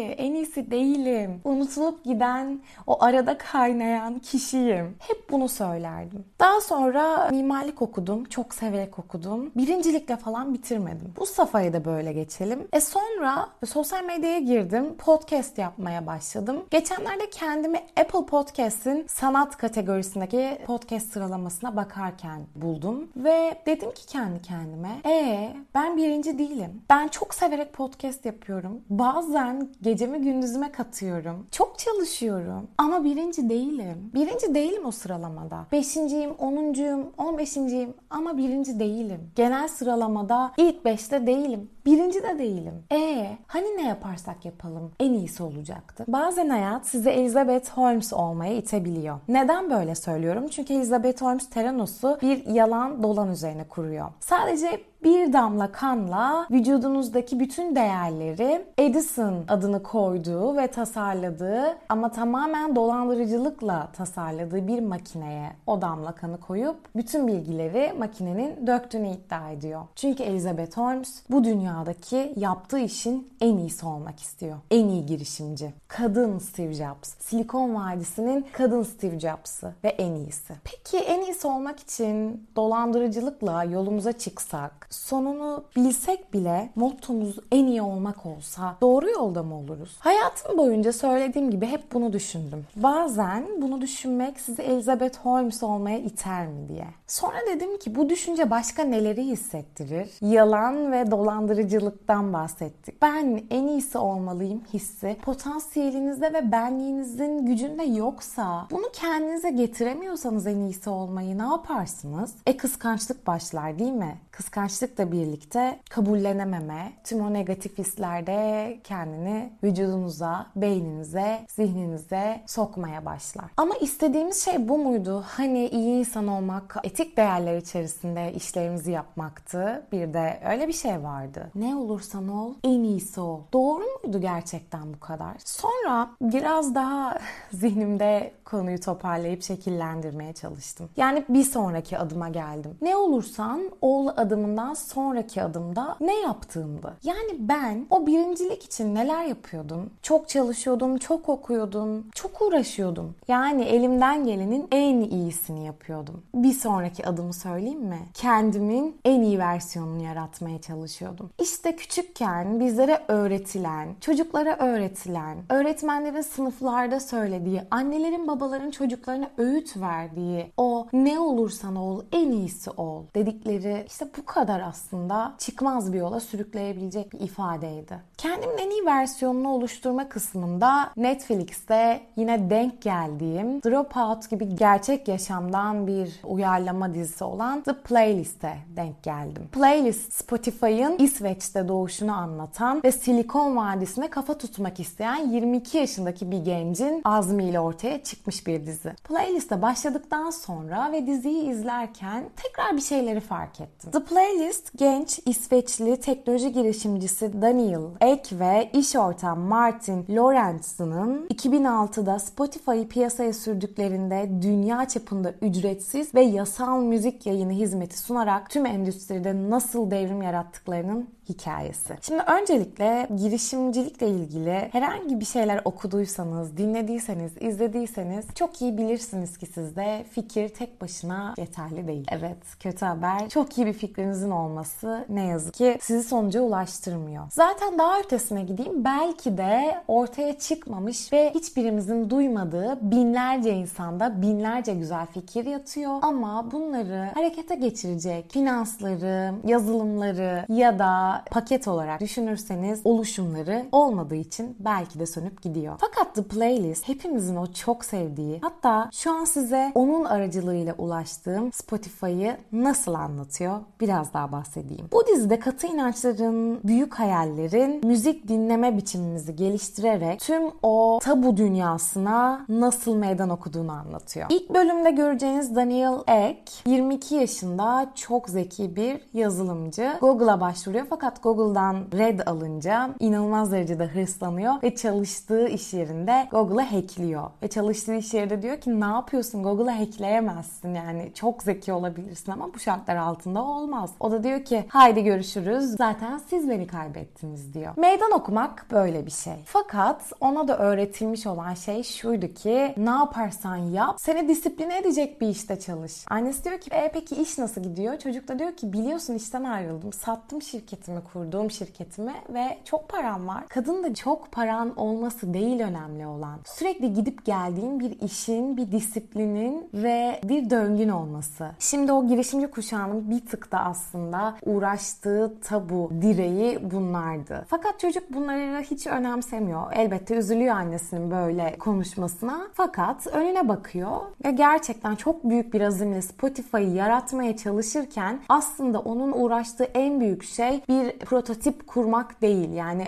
En 0.00 0.34
iyisi 0.34 0.70
değilim. 0.70 1.40
Unutulup 1.44 2.04
giden, 2.04 2.60
o 2.86 3.02
arada 3.04 3.38
kaynayan 3.38 4.18
kişiyim. 4.18 4.96
Hep 4.98 5.30
bunu 5.30 5.48
söylerdim. 5.48 6.24
Daha 6.40 6.60
sonra 6.60 7.28
mimarlık 7.30 7.82
okudum. 7.82 8.24
Çok 8.24 8.54
severek 8.54 8.98
okudum. 8.98 9.50
Birincilikle 9.56 10.16
falan 10.16 10.54
bitirmedim. 10.54 11.14
Bu 11.16 11.26
safhayı 11.26 11.72
da 11.72 11.84
böyle 11.84 12.12
geçelim. 12.12 12.68
E 12.72 12.80
sonra 12.80 13.48
sosyal 13.66 14.04
medyaya 14.04 14.38
girdim. 14.38 14.73
Podcast 14.82 15.58
yapmaya 15.58 16.06
başladım. 16.06 16.64
Geçenlerde 16.70 17.30
kendimi 17.30 17.78
Apple 18.00 18.26
Podcast'in 18.26 19.06
sanat 19.08 19.56
kategorisindeki 19.56 20.58
podcast 20.66 21.12
sıralamasına 21.12 21.76
bakarken 21.76 22.40
buldum. 22.54 23.08
Ve 23.16 23.62
dedim 23.66 23.90
ki 23.92 24.06
kendi 24.06 24.42
kendime, 24.42 25.00
ee 25.06 25.56
ben 25.74 25.96
birinci 25.96 26.38
değilim. 26.38 26.82
Ben 26.90 27.08
çok 27.08 27.34
severek 27.34 27.72
podcast 27.72 28.24
yapıyorum. 28.24 28.80
Bazen 28.90 29.68
gecemi 29.82 30.18
gündüzüme 30.18 30.72
katıyorum. 30.72 31.46
Çok 31.50 31.78
çalışıyorum. 31.78 32.68
Ama 32.78 33.04
birinci 33.04 33.48
değilim. 33.48 34.10
Birinci 34.14 34.54
değilim 34.54 34.86
o 34.86 34.90
sıralamada. 34.90 35.66
Beşinciyim, 35.72 36.30
onuncuyum, 36.38 37.12
on 37.18 37.38
beşinciyim 37.38 37.94
ama 38.10 38.36
birinci 38.36 38.80
değilim. 38.80 39.30
Genel 39.36 39.68
sıralamada 39.68 40.52
ilk 40.56 40.84
beşte 40.84 41.26
değilim. 41.26 41.70
Birinci 41.86 42.22
de 42.22 42.38
değilim. 42.38 42.84
E 42.92 43.28
hani 43.46 43.66
ne 43.76 43.88
yaparsak 43.88 44.44
yapalım 44.44 44.92
en 45.00 45.12
iyisi 45.12 45.42
olacaktı. 45.42 46.04
Bazen 46.08 46.48
hayat 46.48 46.86
sizi 46.86 47.10
Elizabeth 47.10 47.70
Holmes 47.70 48.12
olmaya 48.12 48.54
itebiliyor. 48.54 49.18
Neden 49.28 49.70
böyle 49.70 49.94
söylüyorum? 49.94 50.48
Çünkü 50.48 50.74
Elizabeth 50.74 51.22
Holmes 51.22 51.50
Theranos'u 51.50 52.18
bir 52.22 52.46
yalan 52.46 53.02
dolan 53.02 53.30
üzerine 53.32 53.64
kuruyor. 53.64 54.06
Sadece 54.20 54.80
bir 55.04 55.32
damla 55.32 55.72
kanla 55.72 56.46
vücudunuzdaki 56.50 57.40
bütün 57.40 57.76
değerleri 57.76 58.64
Edison 58.78 59.44
adını 59.48 59.82
koyduğu 59.82 60.56
ve 60.56 60.66
tasarladığı 60.66 61.78
ama 61.88 62.12
tamamen 62.12 62.76
dolandırıcılıkla 62.76 63.88
tasarladığı 63.92 64.66
bir 64.66 64.80
makineye 64.80 65.52
o 65.66 65.82
damla 65.82 66.12
kanı 66.12 66.40
koyup 66.40 66.76
bütün 66.96 67.26
bilgileri 67.26 67.92
makinenin 67.98 68.66
döktüğünü 68.66 69.08
iddia 69.08 69.50
ediyor. 69.50 69.82
Çünkü 69.96 70.22
Elizabeth 70.22 70.76
Holmes 70.76 71.22
bu 71.30 71.44
dünyadaki 71.44 72.32
yaptığı 72.36 72.78
işin 72.78 73.28
en 73.40 73.56
iyisi 73.56 73.86
olmak 73.86 74.20
istiyor. 74.20 74.56
En 74.70 74.88
iyi 74.88 75.06
girişimci. 75.06 75.72
Kadın 75.88 76.38
Steve 76.38 76.74
Jobs. 76.74 77.14
Silikon 77.18 77.74
Vadisi'nin 77.74 78.46
kadın 78.52 78.82
Steve 78.82 79.20
Jobs'ı 79.20 79.72
ve 79.84 79.88
en 79.88 80.14
iyisi. 80.14 80.54
Peki 80.64 81.04
en 81.04 81.22
iyisi 81.22 81.46
olmak 81.46 81.80
için 81.80 82.46
dolandırıcılıkla 82.56 83.64
yolumuza 83.64 84.12
çıksak, 84.12 84.86
sonunu 84.94 85.64
bilsek 85.76 86.34
bile 86.34 86.70
mottomuz 86.76 87.36
en 87.52 87.66
iyi 87.66 87.82
olmak 87.82 88.26
olsa 88.26 88.76
doğru 88.80 89.10
yolda 89.10 89.42
mı 89.42 89.58
oluruz? 89.58 89.96
Hayatım 89.98 90.58
boyunca 90.58 90.92
söylediğim 90.92 91.50
gibi 91.50 91.66
hep 91.66 91.92
bunu 91.92 92.12
düşündüm. 92.12 92.66
Bazen 92.76 93.44
bunu 93.62 93.80
düşünmek 93.80 94.40
sizi 94.40 94.62
Elizabeth 94.62 95.18
Holmes 95.18 95.62
olmaya 95.62 95.98
iter 95.98 96.46
mi 96.46 96.68
diye. 96.68 96.86
Sonra 97.06 97.36
dedim 97.54 97.78
ki 97.78 97.94
bu 97.94 98.08
düşünce 98.08 98.50
başka 98.50 98.84
neleri 98.84 99.24
hissettirir? 99.26 100.10
Yalan 100.20 100.92
ve 100.92 101.10
dolandırıcılıktan 101.10 102.32
bahsettik. 102.32 103.02
Ben 103.02 103.42
en 103.50 103.66
iyisi 103.66 103.98
olmalıyım 103.98 104.62
hissi 104.72 105.16
potansiyelinizde 105.22 106.32
ve 106.32 106.52
benliğinizin 106.52 107.46
gücünde 107.46 107.82
yoksa 107.82 108.66
bunu 108.70 108.86
kendinize 108.92 109.50
getiremiyorsanız 109.50 110.46
en 110.46 110.58
iyisi 110.58 110.90
olmayı 110.90 111.38
ne 111.38 111.42
yaparsınız? 111.42 112.34
E 112.46 112.56
kıskançlık 112.56 113.26
başlar 113.26 113.78
değil 113.78 113.92
mi? 113.92 114.18
Kıskançlıkla 114.36 115.12
birlikte 115.12 115.80
kabullenememe, 115.90 116.92
tüm 117.04 117.20
o 117.20 117.32
negatif 117.32 117.78
hislerde 117.78 118.78
kendini 118.84 119.52
vücudunuza, 119.62 120.46
beyninize, 120.56 121.46
zihninize 121.48 122.40
sokmaya 122.46 123.04
başlar. 123.04 123.44
Ama 123.56 123.74
istediğimiz 123.74 124.44
şey 124.44 124.68
bu 124.68 124.78
muydu? 124.78 125.24
Hani 125.26 125.68
iyi 125.68 125.98
insan 125.98 126.28
olmak, 126.28 126.76
etik 126.84 127.16
değerler 127.16 127.56
içerisinde 127.56 128.32
işlerimizi 128.32 128.90
yapmaktı. 128.90 129.86
Bir 129.92 130.14
de 130.14 130.40
öyle 130.48 130.68
bir 130.68 130.72
şey 130.72 131.02
vardı. 131.02 131.50
Ne 131.54 131.76
olursan 131.76 132.28
ol, 132.28 132.54
en 132.64 132.82
iyisi 132.82 133.20
ol. 133.20 133.40
Doğru 133.52 133.84
muydu 134.04 134.20
gerçekten 134.20 134.94
bu 134.94 135.00
kadar? 135.00 135.34
Sonra 135.44 136.10
biraz 136.20 136.74
daha 136.74 137.18
zihnimde 137.52 138.32
konuyu 138.44 138.80
toparlayıp 138.80 139.42
şekillendirmeye 139.42 140.32
çalıştım. 140.32 140.88
Yani 140.96 141.24
bir 141.28 141.44
sonraki 141.44 141.98
adıma 141.98 142.28
geldim. 142.28 142.76
Ne 142.82 142.96
olursan 142.96 143.70
ol 143.80 144.08
adımından 144.24 144.74
sonraki 144.74 145.42
adımda 145.42 145.96
ne 146.00 146.20
yaptığımdı. 146.20 146.96
Yani 147.02 147.36
ben 147.38 147.86
o 147.90 148.06
birincilik 148.06 148.64
için 148.64 148.94
neler 148.94 149.24
yapıyordum? 149.24 149.90
Çok 150.02 150.28
çalışıyordum, 150.28 150.98
çok 150.98 151.28
okuyordum, 151.28 152.06
çok 152.14 152.42
uğraşıyordum. 152.42 153.14
Yani 153.28 153.62
elimden 153.62 154.24
gelenin 154.24 154.68
en 154.72 155.00
iyisini 155.00 155.66
yapıyordum. 155.66 156.22
Bir 156.34 156.52
sonraki 156.52 157.06
adımı 157.06 157.32
söyleyeyim 157.32 157.80
mi? 157.80 157.98
Kendimin 158.14 158.96
en 159.04 159.22
iyi 159.22 159.38
versiyonunu 159.38 160.02
yaratmaya 160.02 160.60
çalışıyordum. 160.60 161.30
İşte 161.40 161.76
küçükken 161.76 162.60
bizlere 162.60 163.02
öğretilen, 163.08 163.88
çocuklara 164.00 164.56
öğretilen, 164.56 165.38
öğretmenlerin 165.48 166.20
sınıflarda 166.20 167.00
söylediği, 167.00 167.62
annelerin 167.70 168.26
babaların 168.26 168.70
çocuklarına 168.70 169.30
öğüt 169.38 169.76
verdiği 169.76 170.46
o 170.56 170.86
ne 170.92 171.18
olursan 171.18 171.76
ol 171.76 172.02
en 172.12 172.30
iyisi 172.30 172.70
ol 172.70 173.02
dedikleri 173.14 173.84
işte 173.86 174.08
bu 174.18 174.24
kadar 174.26 174.60
aslında 174.60 175.34
çıkmaz 175.38 175.92
bir 175.92 175.98
yola 175.98 176.20
sürükleyebilecek 176.20 177.12
bir 177.12 177.20
ifadeydi. 177.20 177.98
Kendimin 178.16 178.58
en 178.58 178.70
iyi 178.70 178.86
versiyonunu 178.86 179.48
oluşturma 179.48 180.08
kısmında 180.08 180.92
Netflix'te 180.96 182.00
yine 182.16 182.50
denk 182.50 182.82
geldiğim 182.82 183.62
Dropout 183.62 184.30
gibi 184.30 184.56
gerçek 184.56 185.08
yaşamdan 185.08 185.86
bir 185.86 186.20
uyarlama 186.24 186.94
dizisi 186.94 187.24
olan 187.24 187.60
The 187.60 187.72
Playlist'e 187.72 188.56
denk 188.76 189.02
geldim. 189.02 189.48
Playlist 189.52 190.12
Spotify'ın 190.12 190.98
İsveç'te 190.98 191.68
doğuşunu 191.68 192.12
anlatan 192.12 192.80
ve 192.84 192.92
Silikon 192.92 193.56
Vadisi'ne 193.56 194.10
kafa 194.10 194.38
tutmak 194.38 194.80
isteyen 194.80 195.30
22 195.30 195.78
yaşındaki 195.78 196.30
bir 196.30 196.38
gencin 196.38 197.02
azmiyle 197.04 197.60
ortaya 197.60 198.02
çıkmış 198.02 198.46
bir 198.46 198.66
dizi. 198.66 198.92
Playlist'e 199.08 199.62
başladıktan 199.62 200.30
sonra 200.30 200.92
ve 200.92 201.06
diziyi 201.06 201.50
izlerken 201.50 202.24
tekrar 202.36 202.76
bir 202.76 202.82
şeyleri 202.82 203.20
fark 203.20 203.60
ettim. 203.60 203.90
The 203.90 204.03
Playlist 204.08 204.78
genç 204.78 205.20
İsveçli 205.26 205.96
teknoloji 205.96 206.52
girişimcisi 206.52 207.42
Daniel 207.42 207.80
Ek 208.00 208.38
ve 208.38 208.70
iş 208.72 208.96
ortağı 208.96 209.36
Martin 209.36 210.06
Lorenz'ın 210.10 211.26
2006'da 211.26 212.18
Spotify'ı 212.18 212.88
piyasaya 212.88 213.32
sürdüklerinde 213.32 214.30
dünya 214.42 214.88
çapında 214.88 215.34
ücretsiz 215.42 216.14
ve 216.14 216.22
yasal 216.22 216.80
müzik 216.80 217.26
yayını 217.26 217.52
hizmeti 217.52 217.98
sunarak 217.98 218.50
tüm 218.50 218.66
endüstride 218.66 219.50
nasıl 219.50 219.90
devrim 219.90 220.22
yarattıklarının 220.22 221.08
hikayesi. 221.28 221.96
Şimdi 222.02 222.22
öncelikle 222.22 223.08
girişimcilikle 223.16 224.08
ilgili 224.08 224.68
herhangi 224.72 225.20
bir 225.20 225.24
şeyler 225.24 225.60
okuduysanız, 225.64 226.56
dinlediyseniz, 226.56 227.32
izlediyseniz 227.40 228.26
çok 228.34 228.62
iyi 228.62 228.78
bilirsiniz 228.78 229.38
ki 229.38 229.46
sizde 229.46 230.04
fikir 230.10 230.48
tek 230.48 230.80
başına 230.80 231.34
yeterli 231.38 231.88
değil. 231.88 232.06
Evet, 232.10 232.36
kötü 232.60 232.84
haber. 232.86 233.28
Çok 233.28 233.58
iyi 233.58 233.66
bir 233.66 233.72
fikrinizin 233.72 234.30
olması 234.30 235.04
ne 235.08 235.24
yazık 235.24 235.54
ki 235.54 235.78
sizi 235.80 236.08
sonuca 236.08 236.40
ulaştırmıyor. 236.40 237.24
Zaten 237.30 237.78
daha 237.78 238.00
ötesine 238.00 238.42
gideyim. 238.42 238.84
Belki 238.84 239.38
de 239.38 239.82
ortaya 239.88 240.38
çıkmamış 240.38 241.12
ve 241.12 241.30
hiçbirimizin 241.34 242.10
duymadığı 242.10 242.78
binlerce 242.82 243.50
insanda 243.50 244.22
binlerce 244.22 244.74
güzel 244.74 245.06
fikir 245.06 245.46
yatıyor. 245.46 245.98
Ama 246.02 246.52
bunları 246.52 247.10
harekete 247.14 247.54
geçirecek 247.54 248.32
finansları, 248.32 249.34
yazılımları 249.44 250.44
ya 250.48 250.78
da 250.78 251.13
paket 251.30 251.68
olarak 251.68 252.00
düşünürseniz 252.00 252.80
oluşumları 252.84 253.66
olmadığı 253.72 254.14
için 254.14 254.56
belki 254.60 254.98
de 254.98 255.06
sönüp 255.06 255.42
gidiyor. 255.42 255.74
Fakat 255.80 256.14
The 256.14 256.22
Playlist 256.22 256.88
hepimizin 256.88 257.36
o 257.36 257.46
çok 257.46 257.84
sevdiği 257.84 258.38
hatta 258.42 258.90
şu 258.92 259.12
an 259.12 259.24
size 259.24 259.72
onun 259.74 260.04
aracılığıyla 260.04 260.74
ulaştığım 260.78 261.52
Spotify'ı 261.52 262.36
nasıl 262.52 262.94
anlatıyor 262.94 263.60
biraz 263.80 264.14
daha 264.14 264.32
bahsedeyim. 264.32 264.88
Bu 264.92 265.06
dizide 265.06 265.38
katı 265.38 265.66
inançların, 265.66 266.60
büyük 266.64 266.94
hayallerin, 266.94 267.86
müzik 267.86 268.28
dinleme 268.28 268.76
biçimimizi 268.76 269.36
geliştirerek 269.36 270.20
tüm 270.20 270.42
o 270.62 270.98
tabu 271.02 271.36
dünyasına 271.36 272.46
nasıl 272.48 272.96
meydan 272.96 273.30
okuduğunu 273.30 273.72
anlatıyor. 273.72 274.26
İlk 274.30 274.54
bölümde 274.54 274.90
göreceğiniz 274.90 275.56
Daniel 275.56 275.94
Ek 276.06 276.52
22 276.66 277.14
yaşında 277.14 277.92
çok 277.94 278.28
zeki 278.28 278.76
bir 278.76 279.00
yazılımcı. 279.14 279.92
Google'a 280.00 280.40
başvuruyor 280.40 280.86
fakat 280.90 281.03
Google'dan 281.22 281.76
red 281.92 282.20
alınca 282.26 282.90
inanılmaz 283.00 283.52
derecede 283.52 283.86
hırslanıyor 283.86 284.54
ve 284.62 284.74
çalıştığı 284.74 285.48
iş 285.48 285.74
yerinde 285.74 286.28
Google'ı 286.30 286.66
hackliyor. 286.66 287.30
Ve 287.42 287.48
çalıştığı 287.48 287.94
iş 287.94 288.14
yerinde 288.14 288.42
diyor 288.42 288.56
ki 288.56 288.80
ne 288.80 288.84
yapıyorsun 288.84 289.42
Google'ı 289.42 289.70
hackleyemezsin 289.70 290.74
yani 290.74 291.12
çok 291.14 291.42
zeki 291.42 291.72
olabilirsin 291.72 292.32
ama 292.32 292.54
bu 292.54 292.58
şartlar 292.58 292.96
altında 292.96 293.42
olmaz. 293.42 293.90
O 294.00 294.10
da 294.10 294.22
diyor 294.22 294.44
ki 294.44 294.64
haydi 294.68 295.04
görüşürüz 295.04 295.76
zaten 295.76 296.18
siz 296.18 296.48
beni 296.48 296.66
kaybettiniz 296.66 297.54
diyor. 297.54 297.72
Meydan 297.76 298.12
okumak 298.12 298.66
böyle 298.70 299.06
bir 299.06 299.10
şey. 299.10 299.36
Fakat 299.44 300.12
ona 300.20 300.48
da 300.48 300.58
öğretilmiş 300.58 301.26
olan 301.26 301.54
şey 301.54 301.82
şuydu 301.82 302.34
ki 302.34 302.74
ne 302.76 302.90
yaparsan 302.90 303.56
yap 303.56 303.96
seni 303.98 304.28
disipline 304.28 304.78
edecek 304.78 305.20
bir 305.20 305.28
işte 305.28 305.60
çalış. 305.60 306.04
Annesi 306.10 306.44
diyor 306.44 306.58
ki 306.58 306.70
e 306.70 306.90
peki 306.92 307.22
iş 307.22 307.38
nasıl 307.38 307.62
gidiyor? 307.62 307.98
Çocuk 307.98 308.28
da 308.28 308.38
diyor 308.38 308.52
ki 308.56 308.72
biliyorsun 308.72 309.14
işten 309.14 309.44
ayrıldım. 309.44 309.92
Sattım 309.92 310.42
şirketimi, 310.42 310.93
kurduğum 311.00 311.50
şirketimi 311.50 312.14
ve 312.28 312.58
çok 312.64 312.88
param 312.88 313.28
var. 313.28 313.44
Kadın 313.48 313.84
da 313.84 313.94
çok 313.94 314.32
paran 314.32 314.76
olması 314.76 315.34
değil 315.34 315.60
önemli 315.60 316.06
olan. 316.06 316.38
Sürekli 316.44 316.92
gidip 316.92 317.24
geldiğin 317.24 317.80
bir 317.80 318.00
işin, 318.00 318.56
bir 318.56 318.72
disiplinin 318.72 319.68
ve 319.74 320.20
bir 320.24 320.50
döngün 320.50 320.88
olması. 320.88 321.50
Şimdi 321.58 321.92
o 321.92 322.06
girişimci 322.06 322.46
kuşağının 322.46 323.10
bir 323.10 323.26
tık 323.26 323.52
da 323.52 323.58
aslında 323.60 324.36
uğraştığı 324.46 325.34
tabu, 325.44 325.90
direği 326.02 326.70
bunlardı. 326.70 327.44
Fakat 327.48 327.80
çocuk 327.80 328.14
bunları 328.14 328.62
hiç 328.62 328.86
önemsemiyor. 328.86 329.72
Elbette 329.72 330.14
üzülüyor 330.14 330.56
annesinin 330.56 331.10
böyle 331.10 331.58
konuşmasına. 331.58 332.48
Fakat 332.52 333.06
önüne 333.06 333.48
bakıyor 333.48 334.00
ve 334.24 334.30
gerçekten 334.30 334.94
çok 334.94 335.24
büyük 335.24 335.54
bir 335.54 335.60
azimle 335.60 336.02
Spotify'ı 336.02 336.74
yaratmaya 336.74 337.36
çalışırken 337.36 338.20
aslında 338.28 338.78
onun 338.78 339.12
uğraştığı 339.12 339.64
en 339.64 340.00
büyük 340.00 340.24
şey 340.24 340.62
bir 340.68 340.83
prototip 340.92 341.66
kurmak 341.66 342.22
değil. 342.22 342.52
Yani 342.52 342.84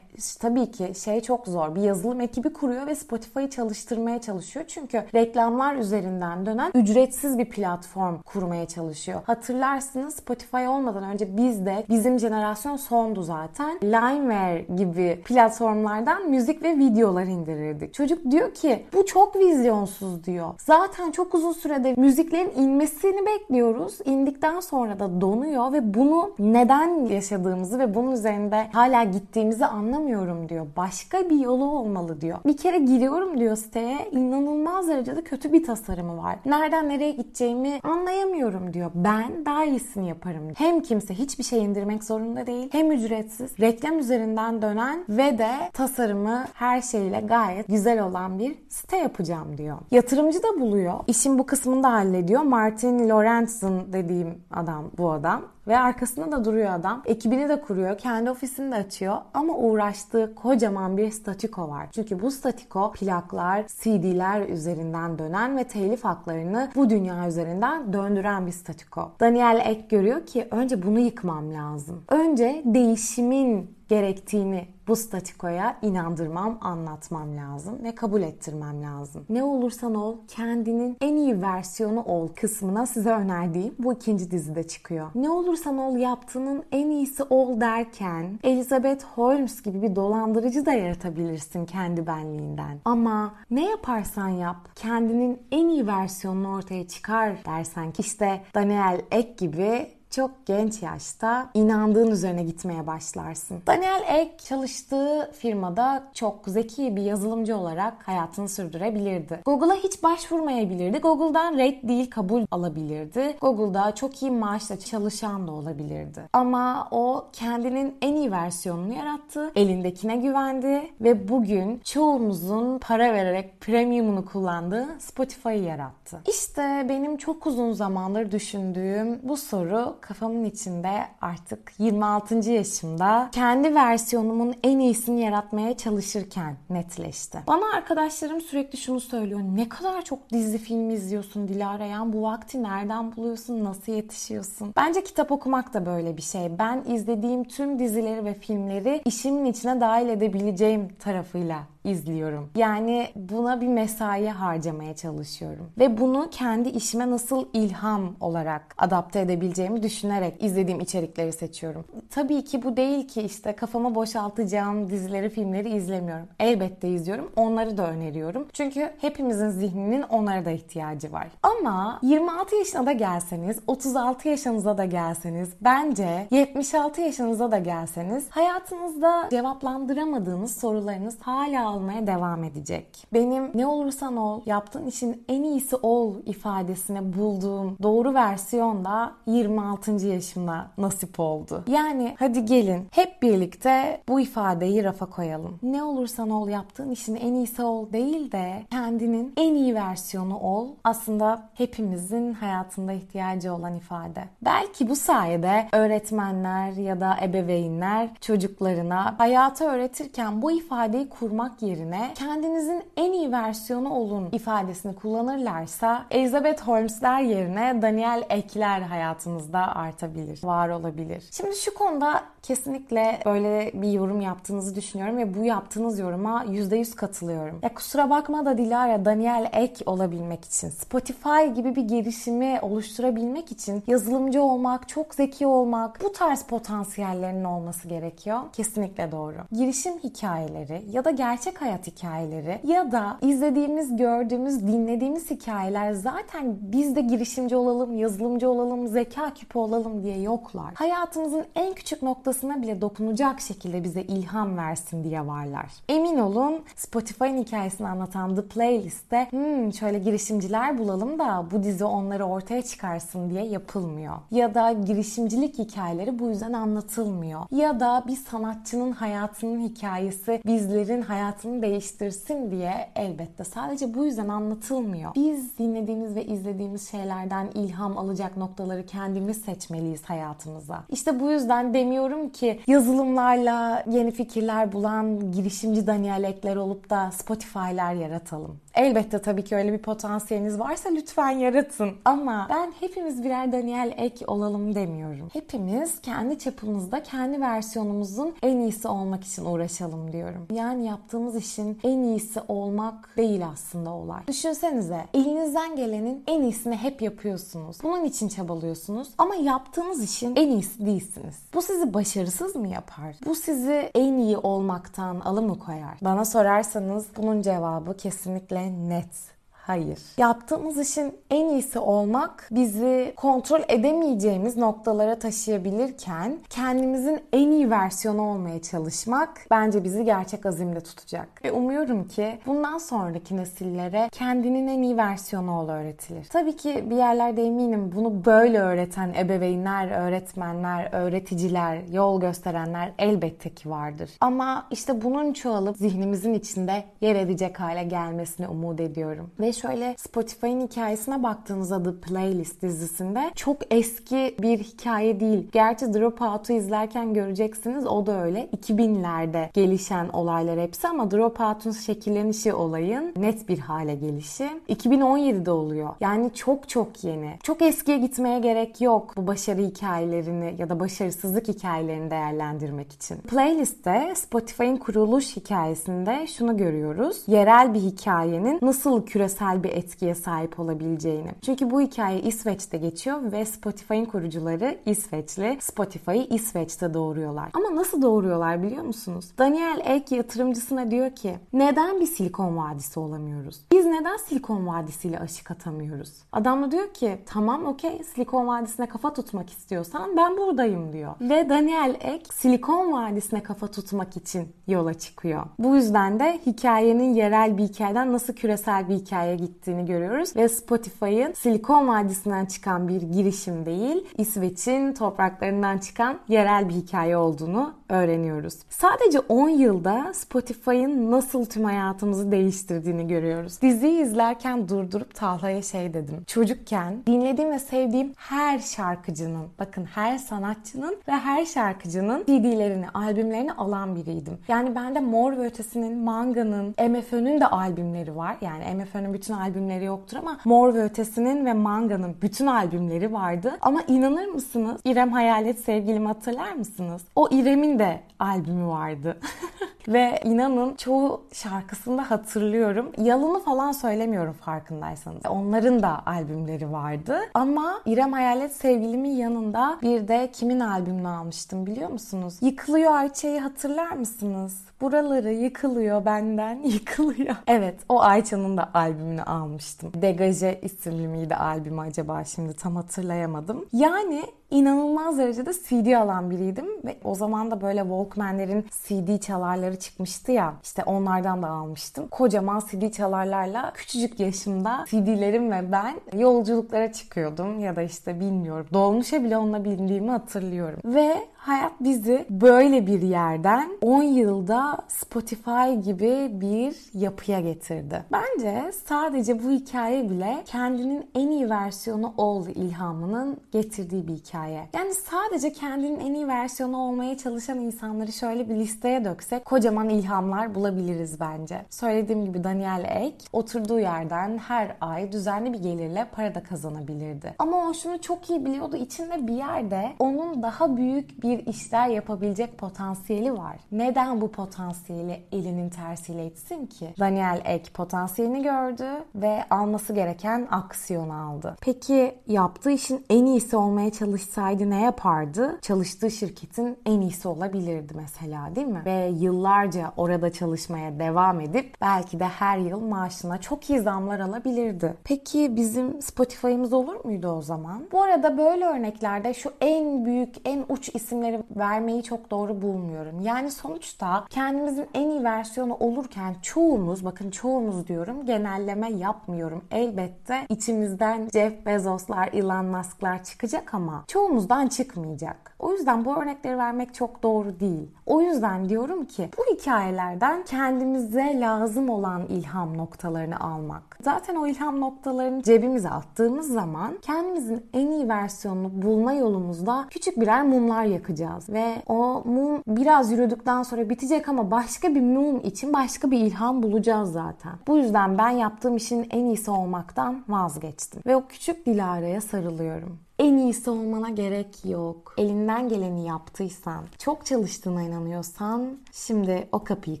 tabii 0.40 0.70
ki 0.70 0.92
şey 1.04 1.20
çok 1.20 1.46
zor. 1.46 1.74
Bir 1.74 1.80
yazılım 1.80 2.20
ekibi 2.20 2.52
kuruyor 2.52 2.86
ve 2.86 2.94
Spotify'ı 2.94 3.50
çalıştırmaya 3.50 4.20
çalışıyor. 4.20 4.64
Çünkü 4.68 5.04
reklamlar 5.14 5.74
üzerinden 5.74 6.46
dönen 6.46 6.70
ücretsiz 6.74 7.38
bir 7.38 7.50
platform 7.50 8.18
kurmaya 8.18 8.66
çalışıyor. 8.66 9.20
Hatırlarsınız 9.24 10.14
Spotify 10.14 10.66
olmadan 10.68 11.04
önce 11.04 11.36
biz 11.36 11.66
de 11.66 11.84
bizim 11.88 12.18
jenerasyon 12.18 12.76
sondu 12.76 13.22
zaten. 13.22 13.78
Limeware 13.82 14.66
gibi 14.76 15.22
platformlardan 15.24 16.30
müzik 16.30 16.62
ve 16.62 16.78
videolar 16.78 17.24
indirirdik. 17.24 17.94
Çocuk 17.94 18.30
diyor 18.30 18.54
ki 18.54 18.86
bu 18.94 19.06
çok 19.06 19.36
vizyonsuz 19.36 20.24
diyor. 20.24 20.54
Zaten 20.58 21.10
çok 21.10 21.34
uzun 21.34 21.52
sürede 21.52 21.94
müziklerin 21.96 22.52
inmesini 22.56 23.26
bekliyoruz. 23.26 23.98
İndikten 24.04 24.60
sonra 24.60 24.98
da 24.98 25.20
donuyor 25.20 25.72
ve 25.72 25.94
bunu 25.94 26.32
neden 26.38 27.04
yaşadığımızı 27.04 27.78
ve 27.80 27.94
bunun 27.94 28.12
üzerinde 28.12 28.68
hala 28.72 29.04
gittiğimizi 29.04 29.66
anlamıyorum 29.66 30.48
diyor. 30.48 30.66
Başka 30.76 31.30
bir 31.30 31.38
yolu 31.38 31.64
olmalı 31.64 32.20
diyor. 32.20 32.38
Bir 32.46 32.56
kere 32.56 32.78
giriyorum 32.78 33.40
diyor 33.40 33.56
siteye 33.56 34.08
inanılmaz 34.10 34.88
derecede 34.88 35.22
kötü 35.22 35.52
bir 35.52 35.64
tasarımı 35.64 36.22
var. 36.22 36.36
Nereden 36.46 36.88
nereye 36.88 37.10
gideceğimi 37.10 37.80
anlayamıyorum 37.82 38.74
diyor. 38.74 38.90
Ben 38.94 39.46
daha 39.46 39.64
iyisini 39.64 40.08
yaparım. 40.08 40.42
Hem 40.56 40.80
kimse 40.82 41.14
hiçbir 41.14 41.44
şey 41.44 41.64
indirmek 41.64 42.04
zorunda 42.04 42.46
değil. 42.46 42.68
Hem 42.72 42.92
ücretsiz. 42.92 43.60
Reklam 43.60 43.98
üzerinden 43.98 44.62
dönen 44.62 45.04
ve 45.08 45.38
de 45.38 45.50
tasarımı 45.72 46.44
her 46.54 46.82
şeyle 46.82 47.20
gayet 47.20 47.68
güzel 47.68 48.02
olan 48.02 48.38
bir 48.38 48.54
site 48.68 48.96
yapacağım 48.96 49.58
diyor. 49.58 49.78
Yatırımcı 49.90 50.42
da 50.42 50.60
buluyor. 50.60 50.94
İşin 51.06 51.38
bu 51.38 51.46
kısmını 51.46 51.82
da 51.82 51.92
hallediyor. 51.92 52.42
Martin 52.42 53.08
Lorenz'ın 53.08 53.92
dediğim 53.92 54.34
adam 54.50 54.90
bu 54.98 55.12
adam. 55.12 55.42
Ve 55.70 55.78
arkasında 55.78 56.32
da 56.32 56.44
duruyor 56.44 56.70
adam. 56.74 57.02
Ekibini 57.06 57.48
de 57.48 57.60
kuruyor. 57.60 57.98
Kendi 57.98 58.30
ofisini 58.30 58.72
de 58.72 58.74
açıyor. 58.74 59.16
Ama 59.34 59.56
uğraştığı 59.56 60.34
kocaman 60.34 60.96
bir 60.96 61.10
statiko 61.10 61.68
var. 61.68 61.86
Çünkü 61.94 62.20
bu 62.20 62.30
statiko 62.30 62.92
plaklar, 62.92 63.66
CD'ler 63.66 64.48
üzerinden 64.48 65.18
dönen 65.18 65.56
ve 65.56 65.64
telif 65.64 66.04
haklarını 66.04 66.70
bu 66.74 66.90
dünya 66.90 67.28
üzerinden 67.28 67.92
döndüren 67.92 68.46
bir 68.46 68.52
statiko. 68.52 69.10
Daniel 69.20 69.62
Ek 69.64 69.84
görüyor 69.88 70.26
ki 70.26 70.48
önce 70.50 70.82
bunu 70.82 70.98
yıkmam 70.98 71.54
lazım. 71.54 72.04
Önce 72.08 72.62
değişimin 72.64 73.79
gerektiğini 73.90 74.68
bu 74.88 74.96
statikoya 74.96 75.76
inandırmam, 75.82 76.58
anlatmam 76.60 77.36
lazım 77.36 77.84
ve 77.84 77.94
kabul 77.94 78.22
ettirmem 78.22 78.82
lazım. 78.82 79.24
Ne 79.28 79.42
olursan 79.42 79.94
ol, 79.94 80.16
kendinin 80.28 80.96
en 81.00 81.16
iyi 81.16 81.42
versiyonu 81.42 82.02
ol 82.02 82.28
kısmına 82.28 82.86
size 82.86 83.10
önerdiğim 83.10 83.74
bu 83.78 83.92
ikinci 83.92 84.30
dizide 84.30 84.62
çıkıyor. 84.62 85.10
Ne 85.14 85.30
olursan 85.30 85.78
ol 85.78 85.96
yaptığının 85.96 86.62
en 86.72 86.90
iyisi 86.90 87.22
ol 87.22 87.60
derken 87.60 88.38
Elizabeth 88.42 89.04
Holmes 89.04 89.62
gibi 89.62 89.82
bir 89.82 89.96
dolandırıcı 89.96 90.66
da 90.66 90.72
yaratabilirsin 90.72 91.66
kendi 91.66 92.06
benliğinden. 92.06 92.78
Ama 92.84 93.34
ne 93.50 93.70
yaparsan 93.70 94.28
yap 94.28 94.56
kendinin 94.74 95.38
en 95.50 95.68
iyi 95.68 95.86
versiyonunu 95.86 96.56
ortaya 96.56 96.88
çıkar 96.88 97.44
dersen 97.46 97.92
ki 97.92 98.02
işte 98.02 98.42
Daniel 98.54 99.00
Ek 99.10 99.34
gibi 99.38 99.99
çok 100.10 100.46
genç 100.46 100.82
yaşta 100.82 101.50
inandığın 101.54 102.10
üzerine 102.10 102.42
gitmeye 102.42 102.86
başlarsın. 102.86 103.62
Daniel 103.66 104.02
Ek 104.08 104.30
çalıştığı 104.48 105.30
firmada 105.32 106.02
çok 106.14 106.38
zeki 106.46 106.96
bir 106.96 107.02
yazılımcı 107.02 107.56
olarak 107.56 108.08
hayatını 108.08 108.48
sürdürebilirdi. 108.48 109.40
Google'a 109.44 109.74
hiç 109.74 110.02
başvurmayabilirdi. 110.02 110.98
Google'dan 110.98 111.58
red 111.58 111.88
değil 111.88 112.10
kabul 112.10 112.42
alabilirdi. 112.50 113.36
Google'da 113.40 113.94
çok 113.94 114.22
iyi 114.22 114.30
maaşla 114.30 114.78
çalışan 114.78 115.46
da 115.46 115.52
olabilirdi. 115.52 116.20
Ama 116.32 116.88
o 116.90 117.28
kendinin 117.32 117.94
en 118.02 118.14
iyi 118.14 118.30
versiyonunu 118.30 118.94
yarattı. 118.94 119.52
Elindekine 119.56 120.16
güvendi 120.16 120.90
ve 121.00 121.28
bugün 121.28 121.80
çoğumuzun 121.84 122.78
para 122.78 123.12
vererek 123.12 123.60
premiumunu 123.60 124.24
kullandığı 124.24 124.86
Spotify'ı 124.98 125.62
yarattı. 125.62 126.20
İşte 126.28 126.86
benim 126.88 127.16
çok 127.16 127.46
uzun 127.46 127.72
zamandır 127.72 128.30
düşündüğüm 128.30 129.20
bu 129.22 129.36
soru 129.36 129.99
kafamın 130.00 130.44
içinde 130.44 131.04
artık 131.20 131.72
26. 131.78 132.50
yaşımda 132.50 133.28
kendi 133.32 133.74
versiyonumun 133.74 134.54
en 134.62 134.78
iyisini 134.78 135.20
yaratmaya 135.20 135.76
çalışırken 135.76 136.56
netleşti. 136.70 137.38
Bana 137.46 137.72
arkadaşlarım 137.74 138.40
sürekli 138.40 138.78
şunu 138.78 139.00
söylüyor. 139.00 139.40
Ne 139.54 139.68
kadar 139.68 140.02
çok 140.02 140.30
dizi 140.30 140.58
film 140.58 140.90
izliyorsun 140.90 141.48
Dilara 141.48 141.84
ya. 141.84 142.12
Bu 142.12 142.22
vakti 142.22 142.62
nereden 142.62 143.16
buluyorsun? 143.16 143.64
Nasıl 143.64 143.92
yetişiyorsun? 143.92 144.72
Bence 144.76 145.04
kitap 145.04 145.32
okumak 145.32 145.74
da 145.74 145.86
böyle 145.86 146.16
bir 146.16 146.22
şey. 146.22 146.58
Ben 146.58 146.84
izlediğim 146.88 147.44
tüm 147.44 147.78
dizileri 147.78 148.24
ve 148.24 148.34
filmleri 148.34 149.02
işimin 149.04 149.44
içine 149.44 149.80
dahil 149.80 150.08
edebileceğim 150.08 150.88
tarafıyla 150.98 151.58
izliyorum. 151.84 152.50
Yani 152.56 153.08
buna 153.14 153.60
bir 153.60 153.68
mesai 153.68 154.28
harcamaya 154.28 154.96
çalışıyorum. 154.96 155.70
Ve 155.78 155.98
bunu 155.98 156.28
kendi 156.30 156.68
işime 156.68 157.10
nasıl 157.10 157.44
ilham 157.52 158.16
olarak 158.20 158.74
adapte 158.78 159.20
edebileceğimi 159.20 159.82
düşünerek 159.82 160.42
izlediğim 160.42 160.80
içerikleri 160.80 161.32
seçiyorum. 161.32 161.84
Tabii 162.10 162.44
ki 162.44 162.62
bu 162.62 162.76
değil 162.76 163.08
ki 163.08 163.22
işte 163.22 163.52
kafama 163.52 163.94
boşaltacağım 163.94 164.90
dizileri, 164.90 165.28
filmleri 165.28 165.68
izlemiyorum. 165.76 166.28
Elbette 166.40 166.88
izliyorum. 166.88 167.32
Onları 167.36 167.76
da 167.76 167.90
öneriyorum. 167.90 168.48
Çünkü 168.52 168.90
hepimizin 169.00 169.50
zihninin 169.50 170.02
onlara 170.02 170.44
da 170.44 170.50
ihtiyacı 170.50 171.12
var. 171.12 171.28
Ama 171.42 171.98
26 172.02 172.56
yaşına 172.56 172.86
da 172.86 172.92
gelseniz, 172.92 173.58
36 173.66 174.28
yaşınıza 174.28 174.78
da 174.78 174.84
gelseniz, 174.84 175.48
bence 175.60 176.26
76 176.30 177.00
yaşınıza 177.00 177.50
da 177.50 177.58
gelseniz 177.58 178.30
hayatınızda 178.30 179.28
cevaplandıramadığınız 179.30 180.60
sorularınız 180.60 181.20
hala 181.20 181.69
almaya 181.70 182.06
devam 182.06 182.44
edecek. 182.44 183.06
Benim 183.12 183.50
ne 183.54 183.66
olursan 183.66 184.16
ol, 184.16 184.40
yaptığın 184.46 184.86
işin 184.86 185.24
en 185.28 185.42
iyisi 185.42 185.76
ol 185.76 186.14
ifadesine 186.26 187.12
bulduğum 187.12 187.76
doğru 187.82 188.14
versiyon 188.14 188.84
da 188.84 189.12
26. 189.26 190.06
yaşımda 190.06 190.66
nasip 190.78 191.20
oldu. 191.20 191.64
Yani 191.68 192.14
hadi 192.18 192.44
gelin 192.44 192.86
hep 192.90 193.22
birlikte 193.22 194.02
bu 194.08 194.20
ifadeyi 194.20 194.84
rafa 194.84 195.06
koyalım. 195.06 195.58
Ne 195.62 195.82
olursan 195.82 196.30
ol 196.30 196.48
yaptığın 196.48 196.90
işin 196.90 197.16
en 197.16 197.34
iyisi 197.34 197.62
ol 197.62 197.92
değil 197.92 198.32
de 198.32 198.62
kendinin 198.70 199.32
en 199.36 199.54
iyi 199.54 199.74
versiyonu 199.74 200.38
ol. 200.38 200.68
Aslında 200.84 201.42
hepimizin 201.54 202.32
hayatında 202.32 202.92
ihtiyacı 202.92 203.54
olan 203.54 203.74
ifade. 203.74 204.24
Belki 204.42 204.88
bu 204.88 204.96
sayede 204.96 205.68
öğretmenler 205.72 206.72
ya 206.72 207.00
da 207.00 207.16
ebeveynler 207.22 208.08
çocuklarına 208.20 209.14
hayatı 209.18 209.64
öğretirken 209.64 210.42
bu 210.42 210.52
ifadeyi 210.52 211.08
kurmak 211.08 211.59
yerine 211.62 212.12
kendinizin 212.14 212.82
en 212.96 213.12
iyi 213.12 213.32
versiyonu 213.32 213.94
olun 213.94 214.28
ifadesini 214.32 214.94
kullanırlarsa 214.94 216.06
Elizabeth 216.10 216.62
Holmes'ler 216.62 217.20
yerine 217.20 217.82
Daniel 217.82 218.22
Ekler 218.30 218.80
hayatınızda 218.80 219.76
artabilir, 219.76 220.40
var 220.44 220.68
olabilir. 220.68 221.24
Şimdi 221.30 221.56
şu 221.56 221.74
konuda 221.74 222.22
kesinlikle 222.42 223.20
böyle 223.26 223.70
bir 223.74 223.92
yorum 223.92 224.20
yaptığınızı 224.20 224.74
düşünüyorum 224.74 225.16
ve 225.16 225.34
bu 225.34 225.44
yaptığınız 225.44 225.98
yoruma 225.98 226.44
%100 226.44 226.94
katılıyorum. 226.94 227.58
Ya 227.62 227.74
kusura 227.74 228.10
bakma 228.10 228.44
da 228.44 228.58
Dilara 228.58 229.04
Daniel 229.04 229.50
Ek 229.52 229.84
olabilmek 229.86 230.44
için, 230.44 230.68
Spotify 230.68 231.46
gibi 231.54 231.76
bir 231.76 231.82
girişimi 231.82 232.58
oluşturabilmek 232.62 233.52
için 233.52 233.82
yazılımcı 233.86 234.42
olmak, 234.42 234.88
çok 234.88 235.14
zeki 235.14 235.46
olmak, 235.46 236.00
bu 236.02 236.12
tarz 236.12 236.42
potansiyellerinin 236.42 237.44
olması 237.44 237.88
gerekiyor. 237.88 238.40
Kesinlikle 238.52 239.12
doğru. 239.12 239.36
Girişim 239.52 239.98
hikayeleri 239.98 240.84
ya 240.90 241.04
da 241.04 241.10
gerçek 241.10 241.49
hayat 241.56 241.86
hikayeleri 241.86 242.60
ya 242.64 242.92
da 242.92 243.18
izlediğimiz, 243.22 243.96
gördüğümüz, 243.96 244.66
dinlediğimiz 244.66 245.30
hikayeler 245.30 245.92
zaten 245.92 246.56
biz 246.60 246.96
de 246.96 247.00
girişimci 247.00 247.56
olalım, 247.56 247.98
yazılımcı 247.98 248.50
olalım, 248.50 248.88
zeka 248.88 249.34
küpü 249.34 249.58
olalım 249.58 250.02
diye 250.02 250.20
yoklar. 250.20 250.74
Hayatımızın 250.74 251.44
en 251.54 251.74
küçük 251.74 252.02
noktasına 252.02 252.62
bile 252.62 252.80
dokunacak 252.80 253.40
şekilde 253.40 253.84
bize 253.84 254.02
ilham 254.02 254.56
versin 254.56 255.04
diye 255.04 255.26
varlar. 255.26 255.66
Emin 255.88 256.18
olun 256.18 256.62
Spotify'ın 256.76 257.44
hikayesini 257.44 257.88
anlatan 257.88 258.36
The 258.36 258.42
Playlist'te 258.42 259.26
hmm, 259.30 259.72
şöyle 259.72 259.98
girişimciler 259.98 260.78
bulalım 260.78 261.18
da 261.18 261.46
bu 261.50 261.62
dizi 261.62 261.84
onları 261.84 262.24
ortaya 262.24 262.62
çıkarsın 262.62 263.30
diye 263.30 263.44
yapılmıyor. 263.44 264.14
Ya 264.30 264.54
da 264.54 264.72
girişimcilik 264.72 265.58
hikayeleri 265.58 266.18
bu 266.18 266.28
yüzden 266.28 266.52
anlatılmıyor. 266.52 267.40
Ya 267.50 267.80
da 267.80 268.04
bir 268.08 268.16
sanatçının 268.16 268.92
hayatının 268.92 269.60
hikayesi 269.60 270.42
bizlerin 270.46 271.02
hayatını 271.40 271.62
değiştirsin 271.62 272.50
diye 272.50 272.88
elbette 272.96 273.44
sadece 273.44 273.94
bu 273.94 274.04
yüzden 274.04 274.28
anlatılmıyor. 274.28 275.14
Biz 275.14 275.58
dinlediğimiz 275.58 276.14
ve 276.16 276.24
izlediğimiz 276.24 276.90
şeylerden 276.90 277.48
ilham 277.54 277.98
alacak 277.98 278.36
noktaları 278.36 278.86
kendimiz 278.86 279.36
seçmeliyiz 279.36 280.04
hayatımıza. 280.04 280.84
İşte 280.88 281.20
bu 281.20 281.30
yüzden 281.30 281.74
demiyorum 281.74 282.28
ki 282.28 282.60
yazılımlarla 282.66 283.84
yeni 283.90 284.10
fikirler 284.10 284.72
bulan 284.72 285.32
girişimci 285.32 285.86
Daniel 285.86 286.24
Ekler 286.24 286.56
olup 286.56 286.90
da 286.90 287.10
Spotify'lar 287.10 287.94
yaratalım. 287.94 288.60
Elbette 288.74 289.18
tabii 289.18 289.44
ki 289.44 289.56
öyle 289.56 289.72
bir 289.72 289.78
potansiyeliniz 289.78 290.58
varsa 290.58 290.88
lütfen 290.88 291.30
yaratın. 291.30 291.90
Ama 292.04 292.46
ben 292.50 292.72
hepimiz 292.80 293.24
birer 293.24 293.52
Daniel 293.52 293.94
Ek 293.96 294.24
olalım 294.26 294.74
demiyorum. 294.74 295.28
Hepimiz 295.32 296.00
kendi 296.00 296.38
çapımızda 296.38 297.02
kendi 297.02 297.40
versiyonumuzun 297.40 298.34
en 298.42 298.56
iyisi 298.56 298.88
olmak 298.88 299.24
için 299.24 299.44
uğraşalım 299.44 300.12
diyorum. 300.12 300.46
Yani 300.54 300.86
yaptığımız 300.86 301.36
işin 301.36 301.78
en 301.84 301.98
iyisi 301.98 302.40
olmak 302.48 303.16
değil 303.16 303.46
aslında 303.52 303.90
olay. 303.90 304.20
Düşünsenize 304.28 305.04
elinizden 305.14 305.76
gelenin 305.76 306.24
en 306.26 306.42
iyisini 306.42 306.76
hep 306.76 307.02
yapıyorsunuz. 307.02 307.76
Bunun 307.82 308.04
için 308.04 308.28
çabalıyorsunuz 308.28 309.08
ama 309.18 309.34
yaptığınız 309.34 310.04
işin 310.04 310.36
en 310.36 310.50
iyisi 310.50 310.86
değilsiniz. 310.86 311.36
Bu 311.54 311.62
sizi 311.62 311.94
başarısız 311.94 312.56
mı 312.56 312.68
yapar? 312.68 313.16
Bu 313.26 313.34
sizi 313.34 313.90
en 313.94 314.18
iyi 314.18 314.36
olmaktan 314.36 315.20
alı 315.20 315.40
koyar? 315.58 315.98
Bana 316.02 316.24
sorarsanız 316.24 317.06
bunun 317.16 317.42
cevabı 317.42 317.96
kesinlikle 317.96 318.60
net. 318.70 319.34
Hayır. 319.70 319.98
Yaptığımız 320.18 320.78
işin 320.78 321.14
en 321.30 321.48
iyisi 321.48 321.78
olmak 321.78 322.48
bizi 322.50 323.12
kontrol 323.16 323.60
edemeyeceğimiz 323.68 324.56
noktalara 324.56 325.18
taşıyabilirken 325.18 326.38
kendimizin 326.48 327.20
en 327.32 327.50
iyi 327.50 327.70
versiyonu 327.70 328.22
olmaya 328.22 328.62
çalışmak 328.62 329.40
bence 329.50 329.84
bizi 329.84 330.04
gerçek 330.04 330.46
azimde 330.46 330.80
tutacak. 330.80 331.44
Ve 331.44 331.52
umuyorum 331.52 332.08
ki 332.08 332.38
bundan 332.46 332.78
sonraki 332.78 333.36
nesillere 333.36 334.08
kendinin 334.12 334.66
en 334.66 334.82
iyi 334.82 334.96
versiyonu 334.96 335.60
ol 335.60 335.68
öğretilir. 335.68 336.24
Tabii 336.24 336.56
ki 336.56 336.84
bir 336.90 336.96
yerlerde 336.96 337.46
eminim 337.46 337.92
bunu 337.96 338.24
böyle 338.24 338.60
öğreten 338.60 339.14
ebeveynler, 339.18 339.90
öğretmenler, 339.90 340.88
öğreticiler, 340.92 341.78
yol 341.92 342.20
gösterenler 342.20 342.92
elbette 342.98 343.50
ki 343.50 343.70
vardır. 343.70 344.10
Ama 344.20 344.66
işte 344.70 345.02
bunun 345.02 345.32
çoğalıp 345.32 345.76
zihnimizin 345.76 346.34
içinde 346.34 346.84
yer 347.00 347.16
edecek 347.16 347.60
hale 347.60 347.84
gelmesini 347.84 348.48
umut 348.48 348.80
ediyorum. 348.80 349.30
Ve 349.40 349.52
şöyle 349.62 349.94
Spotify'ın 349.98 350.66
hikayesine 350.66 351.22
baktığınızda 351.22 351.82
The 351.82 352.00
Playlist 352.00 352.62
dizisinde 352.62 353.30
çok 353.34 353.56
eski 353.70 354.36
bir 354.42 354.58
hikaye 354.58 355.20
değil. 355.20 355.48
Gerçi 355.52 355.94
Dropout'u 355.94 356.52
izlerken 356.52 357.14
göreceksiniz 357.14 357.86
o 357.86 358.06
da 358.06 358.24
öyle. 358.24 358.48
2000'lerde 358.56 359.52
gelişen 359.52 360.08
olaylar 360.08 360.60
hepsi 360.60 360.88
ama 360.88 361.10
Dropout'un 361.10 361.70
şekillenişi 361.70 362.54
olayın 362.54 363.14
net 363.16 363.48
bir 363.48 363.58
hale 363.58 363.94
gelişi 363.94 364.50
2017'de 364.68 365.50
oluyor. 365.50 365.90
Yani 366.00 366.34
çok 366.34 366.68
çok 366.68 367.04
yeni. 367.04 367.38
Çok 367.42 367.62
eskiye 367.62 367.98
gitmeye 367.98 368.38
gerek 368.38 368.80
yok 368.80 369.14
bu 369.16 369.26
başarı 369.26 369.60
hikayelerini 369.60 370.54
ya 370.58 370.68
da 370.68 370.80
başarısızlık 370.80 371.48
hikayelerini 371.48 372.10
değerlendirmek 372.10 372.92
için. 372.92 373.16
Playlist'te 373.16 374.12
Spotify'ın 374.14 374.76
kuruluş 374.76 375.36
hikayesinde 375.36 376.26
şunu 376.26 376.56
görüyoruz. 376.56 377.22
Yerel 377.26 377.74
bir 377.74 377.80
hikayenin 377.80 378.58
nasıl 378.62 379.06
küresel 379.06 379.49
bir 379.62 379.70
etkiye 379.70 380.14
sahip 380.14 380.60
olabileceğini. 380.60 381.30
Çünkü 381.42 381.70
bu 381.70 381.80
hikaye 381.80 382.20
İsveç'te 382.20 382.78
geçiyor 382.78 383.32
ve 383.32 383.44
Spotify'ın 383.44 384.04
kurucuları 384.04 384.78
İsveçli. 384.86 385.58
Spotify'ı 385.60 386.26
İsveç'te 386.30 386.94
doğuruyorlar. 386.94 387.48
Ama 387.54 387.76
nasıl 387.76 388.02
doğuruyorlar 388.02 388.62
biliyor 388.62 388.82
musunuz? 388.82 389.30
Daniel 389.38 389.80
Ek 389.84 390.16
yatırımcısına 390.16 390.90
diyor 390.90 391.10
ki 391.10 391.36
neden 391.52 392.00
bir 392.00 392.06
Silikon 392.06 392.56
Vadisi 392.56 393.00
olamıyoruz? 393.00 393.60
Biz 393.72 393.86
neden 393.86 394.16
Silikon 394.16 394.66
Vadisi 394.66 395.08
ile 395.08 395.18
aşık 395.18 395.50
atamıyoruz? 395.50 396.12
Adam 396.32 396.62
da 396.62 396.70
diyor 396.70 396.94
ki 396.94 397.18
tamam 397.26 397.66
okey 397.66 398.02
Silikon 398.04 398.46
Vadisi'ne 398.46 398.86
kafa 398.88 399.12
tutmak 399.12 399.50
istiyorsan 399.50 400.16
ben 400.16 400.36
buradayım 400.36 400.92
diyor. 400.92 401.14
Ve 401.20 401.48
Daniel 401.48 401.96
Ek 402.00 402.24
Silikon 402.32 402.92
Vadisi'ne 402.92 403.42
kafa 403.42 403.66
tutmak 403.66 404.16
için 404.16 404.48
yola 404.66 404.94
çıkıyor. 404.94 405.46
Bu 405.58 405.76
yüzden 405.76 406.20
de 406.20 406.40
hikayenin 406.46 407.14
yerel 407.14 407.58
bir 407.58 407.62
hikayeden 407.62 408.12
nasıl 408.12 408.32
küresel 408.32 408.88
bir 408.88 408.94
hikaye 408.94 409.29
gittiğini 409.36 409.86
görüyoruz 409.86 410.36
ve 410.36 410.48
Spotify'ın 410.48 411.32
Silikon 411.32 411.88
Vadisi'nden 411.88 412.46
çıkan 412.46 412.88
bir 412.88 413.02
girişim 413.02 413.66
değil, 413.66 414.06
İsveç'in 414.18 414.92
topraklarından 414.92 415.78
çıkan 415.78 416.18
yerel 416.28 416.68
bir 416.68 416.74
hikaye 416.74 417.16
olduğunu 417.16 417.74
öğreniyoruz. 417.88 418.54
Sadece 418.70 419.20
10 419.20 419.48
yılda 419.48 420.12
Spotify'ın 420.14 421.10
nasıl 421.10 421.44
tüm 421.44 421.64
hayatımızı 421.64 422.32
değiştirdiğini 422.32 423.08
görüyoruz. 423.08 423.62
Diziyi 423.62 424.02
izlerken 424.02 424.68
durdurup 424.68 425.14
Talha'ya 425.14 425.62
şey 425.62 425.94
dedim. 425.94 426.24
Çocukken 426.26 427.02
dinlediğim 427.06 427.50
ve 427.50 427.58
sevdiğim 427.58 428.12
her 428.16 428.58
şarkıcının, 428.58 429.46
bakın 429.58 429.84
her 429.84 430.18
sanatçının 430.18 430.96
ve 431.08 431.12
her 431.12 431.46
şarkıcının 431.46 432.24
CD'lerini, 432.24 432.88
albümlerini 432.88 433.52
alan 433.52 433.96
biriydim. 433.96 434.38
Yani 434.48 434.74
bende 434.74 435.00
Mor 435.00 435.36
ve 435.36 435.46
Ötesi'nin, 435.46 435.98
Manga'nın, 435.98 436.74
MFÖ'nün 436.88 437.40
de 437.40 437.46
albümleri 437.46 438.16
var. 438.16 438.36
Yani 438.40 438.74
MFÖ'nün 438.74 439.12
bütün 439.20 439.34
albümleri 439.34 439.84
yoktur 439.84 440.16
ama 440.16 440.38
Mor 440.44 440.74
ve 440.74 440.82
Ötesi'nin 440.82 441.46
ve 441.46 441.52
Manga'nın 441.52 442.16
bütün 442.22 442.46
albümleri 442.46 443.12
vardı. 443.12 443.58
Ama 443.60 443.82
inanır 443.88 444.26
mısınız? 444.26 444.80
İrem 444.84 445.12
Hayalet 445.12 445.58
sevgilimi 445.58 446.06
hatırlar 446.06 446.52
mısınız? 446.52 447.02
O 447.16 447.28
İrem'in 447.30 447.78
de 447.78 448.00
albümü 448.18 448.66
vardı. 448.66 449.18
Ve 449.88 450.20
inanın 450.24 450.74
çoğu 450.74 451.20
şarkısında 451.32 452.10
hatırlıyorum. 452.10 452.92
Yalını 452.98 453.40
falan 453.40 453.72
söylemiyorum 453.72 454.32
farkındaysanız. 454.32 455.20
Onların 455.28 455.82
da 455.82 456.02
albümleri 456.06 456.72
vardı. 456.72 457.20
Ama 457.34 457.80
İrem 457.86 458.12
Hayalet 458.12 458.52
sevgilimin 458.52 459.10
yanında 459.10 459.78
bir 459.82 460.08
de 460.08 460.30
kimin 460.32 460.60
albümünü 460.60 461.08
almıştım 461.08 461.66
biliyor 461.66 461.90
musunuz? 461.90 462.34
Yıkılıyor 462.40 462.92
Ayça'yı 462.92 463.40
hatırlar 463.40 463.92
mısınız? 463.92 464.64
Buraları 464.80 465.32
yıkılıyor 465.32 466.04
benden 466.04 466.62
yıkılıyor. 466.64 467.36
Evet 467.46 467.80
o 467.88 468.00
Ayça'nın 468.00 468.56
da 468.56 468.70
albümünü 468.74 469.22
almıştım. 469.22 469.92
Degaje 469.94 470.60
isimli 470.62 471.08
miydi 471.08 471.34
albümü 471.34 471.80
acaba 471.80 472.24
şimdi 472.24 472.54
tam 472.54 472.76
hatırlayamadım. 472.76 473.64
Yani 473.72 474.22
inanılmaz 474.50 475.18
derecede 475.18 475.52
CD 475.52 475.92
alan 475.92 476.30
biriydim 476.30 476.66
ve 476.84 476.96
o 477.04 477.14
zaman 477.14 477.50
da 477.50 477.60
böyle 477.60 477.80
Walkman'lerin 477.80 478.66
CD 478.70 479.18
çalarları 479.18 479.78
çıkmıştı 479.78 480.32
ya 480.32 480.54
işte 480.62 480.84
onlardan 480.84 481.42
da 481.42 481.48
almıştım. 481.48 482.08
Kocaman 482.10 482.62
CD 482.70 482.90
çalarlarla 482.90 483.72
küçücük 483.74 484.20
yaşımda 484.20 484.84
CD'lerim 484.88 485.50
ve 485.50 485.72
ben 485.72 485.94
yolculuklara 486.18 486.92
çıkıyordum 486.92 487.60
ya 487.60 487.76
da 487.76 487.82
işte 487.82 488.20
bilmiyorum 488.20 488.66
dolmuşa 488.72 489.24
bile 489.24 489.38
onunla 489.38 489.64
bindiğimi 489.64 490.10
hatırlıyorum. 490.10 490.80
Ve 490.84 491.16
hayat 491.40 491.72
bizi 491.80 492.26
böyle 492.30 492.86
bir 492.86 493.02
yerden 493.02 493.70
10 493.82 494.02
yılda 494.02 494.78
Spotify 494.88 495.74
gibi 495.84 496.30
bir 496.32 496.76
yapıya 496.94 497.40
getirdi. 497.40 498.04
Bence 498.12 498.72
sadece 498.86 499.44
bu 499.44 499.50
hikaye 499.50 500.10
bile 500.10 500.42
kendinin 500.46 501.10
en 501.14 501.30
iyi 501.30 501.50
versiyonu 501.50 502.14
ol 502.16 502.46
ilhamının 502.46 503.36
getirdiği 503.52 504.08
bir 504.08 504.12
hikaye. 504.12 504.68
Yani 504.74 504.94
sadece 504.94 505.52
kendinin 505.52 506.00
en 506.00 506.14
iyi 506.14 506.28
versiyonu 506.28 506.76
olmaya 506.76 507.16
çalışan 507.18 507.58
insanları 507.58 508.12
şöyle 508.12 508.48
bir 508.48 508.54
listeye 508.54 509.04
döksek 509.04 509.44
kocaman 509.44 509.88
ilhamlar 509.88 510.54
bulabiliriz 510.54 511.20
bence. 511.20 511.62
Söylediğim 511.70 512.24
gibi 512.24 512.44
Daniel 512.44 512.84
Ek 512.88 513.16
oturduğu 513.32 513.80
yerden 513.80 514.38
her 514.38 514.76
ay 514.80 515.12
düzenli 515.12 515.52
bir 515.52 515.62
gelirle 515.62 516.06
para 516.12 516.34
da 516.34 516.42
kazanabilirdi. 516.42 517.34
Ama 517.38 517.68
o 517.68 517.74
şunu 517.74 518.00
çok 518.00 518.30
iyi 518.30 518.44
biliyordu. 518.44 518.76
İçinde 518.76 519.26
bir 519.26 519.34
yerde 519.34 519.92
onun 519.98 520.42
daha 520.42 520.76
büyük 520.76 521.22
bir 521.22 521.29
işler 521.38 521.88
yapabilecek 521.88 522.58
potansiyeli 522.58 523.32
var. 523.32 523.56
Neden 523.72 524.20
bu 524.20 524.30
potansiyeli 524.30 525.22
elinin 525.32 525.70
tersiyle 525.70 526.24
etsin 526.24 526.66
ki? 526.66 526.94
Daniel 526.98 527.40
Ek 527.44 527.70
potansiyelini 527.74 528.42
gördü 528.42 528.88
ve 529.14 529.44
alması 529.50 529.92
gereken 529.92 530.48
aksiyon 530.50 531.10
aldı. 531.10 531.56
Peki 531.60 532.14
yaptığı 532.26 532.70
işin 532.70 533.04
en 533.10 533.26
iyisi 533.26 533.56
olmaya 533.56 533.92
çalışsaydı 533.92 534.70
ne 534.70 534.80
yapardı? 534.82 535.58
Çalıştığı 535.62 536.10
şirketin 536.10 536.78
en 536.86 537.00
iyisi 537.00 537.28
olabilirdi 537.28 537.92
mesela 537.96 538.56
değil 538.56 538.66
mi? 538.66 538.82
Ve 538.84 539.10
yıllarca 539.18 539.92
orada 539.96 540.32
çalışmaya 540.32 540.98
devam 540.98 541.40
edip 541.40 541.74
belki 541.80 542.20
de 542.20 542.24
her 542.24 542.58
yıl 542.58 542.80
maaşına 542.80 543.40
çok 543.40 543.70
iyi 543.70 543.80
zamlar 543.80 544.20
alabilirdi. 544.20 544.94
Peki 545.04 545.56
bizim 545.56 546.02
Spotify'ımız 546.02 546.72
olur 546.72 547.04
muydu 547.04 547.28
o 547.28 547.42
zaman? 547.42 547.82
Bu 547.92 548.02
arada 548.02 548.38
böyle 548.38 548.64
örneklerde 548.64 549.34
şu 549.34 549.52
en 549.60 550.04
büyük, 550.04 550.34
en 550.44 550.64
uç 550.68 550.90
isimleri 551.20 551.42
vermeyi 551.56 552.02
çok 552.02 552.30
doğru 552.30 552.62
bulmuyorum. 552.62 553.20
Yani 553.20 553.50
sonuçta 553.50 554.24
kendimizin 554.30 554.86
en 554.94 555.08
iyi 555.08 555.24
versiyonu 555.24 555.74
olurken 555.74 556.34
çoğumuz, 556.42 557.04
bakın 557.04 557.30
çoğumuz 557.30 557.88
diyorum, 557.88 558.26
genelleme 558.26 558.92
yapmıyorum. 558.92 559.64
Elbette 559.70 560.46
içimizden 560.48 561.28
Jeff 561.32 561.66
Bezos'lar, 561.66 562.28
Elon 562.32 562.64
Musk'lar 562.64 563.24
çıkacak 563.24 563.74
ama 563.74 564.04
çoğumuzdan 564.08 564.68
çıkmayacak. 564.68 565.54
O 565.58 565.72
yüzden 565.72 566.04
bu 566.04 566.22
örnekleri 566.22 566.58
vermek 566.58 566.94
çok 566.94 567.22
doğru 567.22 567.60
değil. 567.60 567.90
O 568.06 568.20
yüzden 568.20 568.68
diyorum 568.68 569.04
ki 569.04 569.28
bu 569.38 569.54
hikayelerden 569.54 570.44
kendimize 570.44 571.40
lazım 571.40 571.90
olan 571.90 572.26
ilham 572.26 572.78
noktalarını 572.78 573.40
almak. 573.40 573.98
Zaten 574.02 574.34
o 574.34 574.46
ilham 574.46 574.80
noktalarını 574.80 575.42
cebimize 575.42 575.90
attığımız 575.90 576.52
zaman 576.52 576.98
kendimizin 577.02 577.66
en 577.72 577.90
iyi 577.90 578.08
versiyonunu 578.08 578.82
bulma 578.82 579.12
yolumuzda 579.12 579.86
küçük 579.90 580.20
birer 580.20 580.42
mumlar 580.42 580.84
yakacağız. 580.84 581.09
Ve 581.52 581.82
o 581.86 582.22
mum 582.24 582.62
biraz 582.66 583.12
yürüdükten 583.12 583.62
sonra 583.62 583.90
bitecek 583.90 584.28
ama 584.28 584.50
başka 584.50 584.94
bir 584.94 585.00
mum 585.00 585.40
için 585.40 585.72
başka 585.72 586.10
bir 586.10 586.18
ilham 586.18 586.62
bulacağız 586.62 587.12
zaten. 587.12 587.52
Bu 587.66 587.76
yüzden 587.76 588.18
ben 588.18 588.30
yaptığım 588.30 588.76
işin 588.76 589.06
en 589.10 589.24
iyisi 589.24 589.50
olmaktan 589.50 590.24
vazgeçtim. 590.28 591.02
Ve 591.06 591.16
o 591.16 591.26
küçük 591.26 591.66
Dilara'ya 591.66 592.20
sarılıyorum 592.20 592.98
en 593.20 593.36
iyisi 593.36 593.70
olmana 593.70 594.08
gerek 594.08 594.64
yok. 594.64 595.14
Elinden 595.18 595.68
geleni 595.68 596.06
yaptıysan, 596.06 596.84
çok 596.98 597.26
çalıştığına 597.26 597.82
inanıyorsan 597.82 598.78
şimdi 598.92 599.48
o 599.52 599.64
kapıyı 599.64 600.00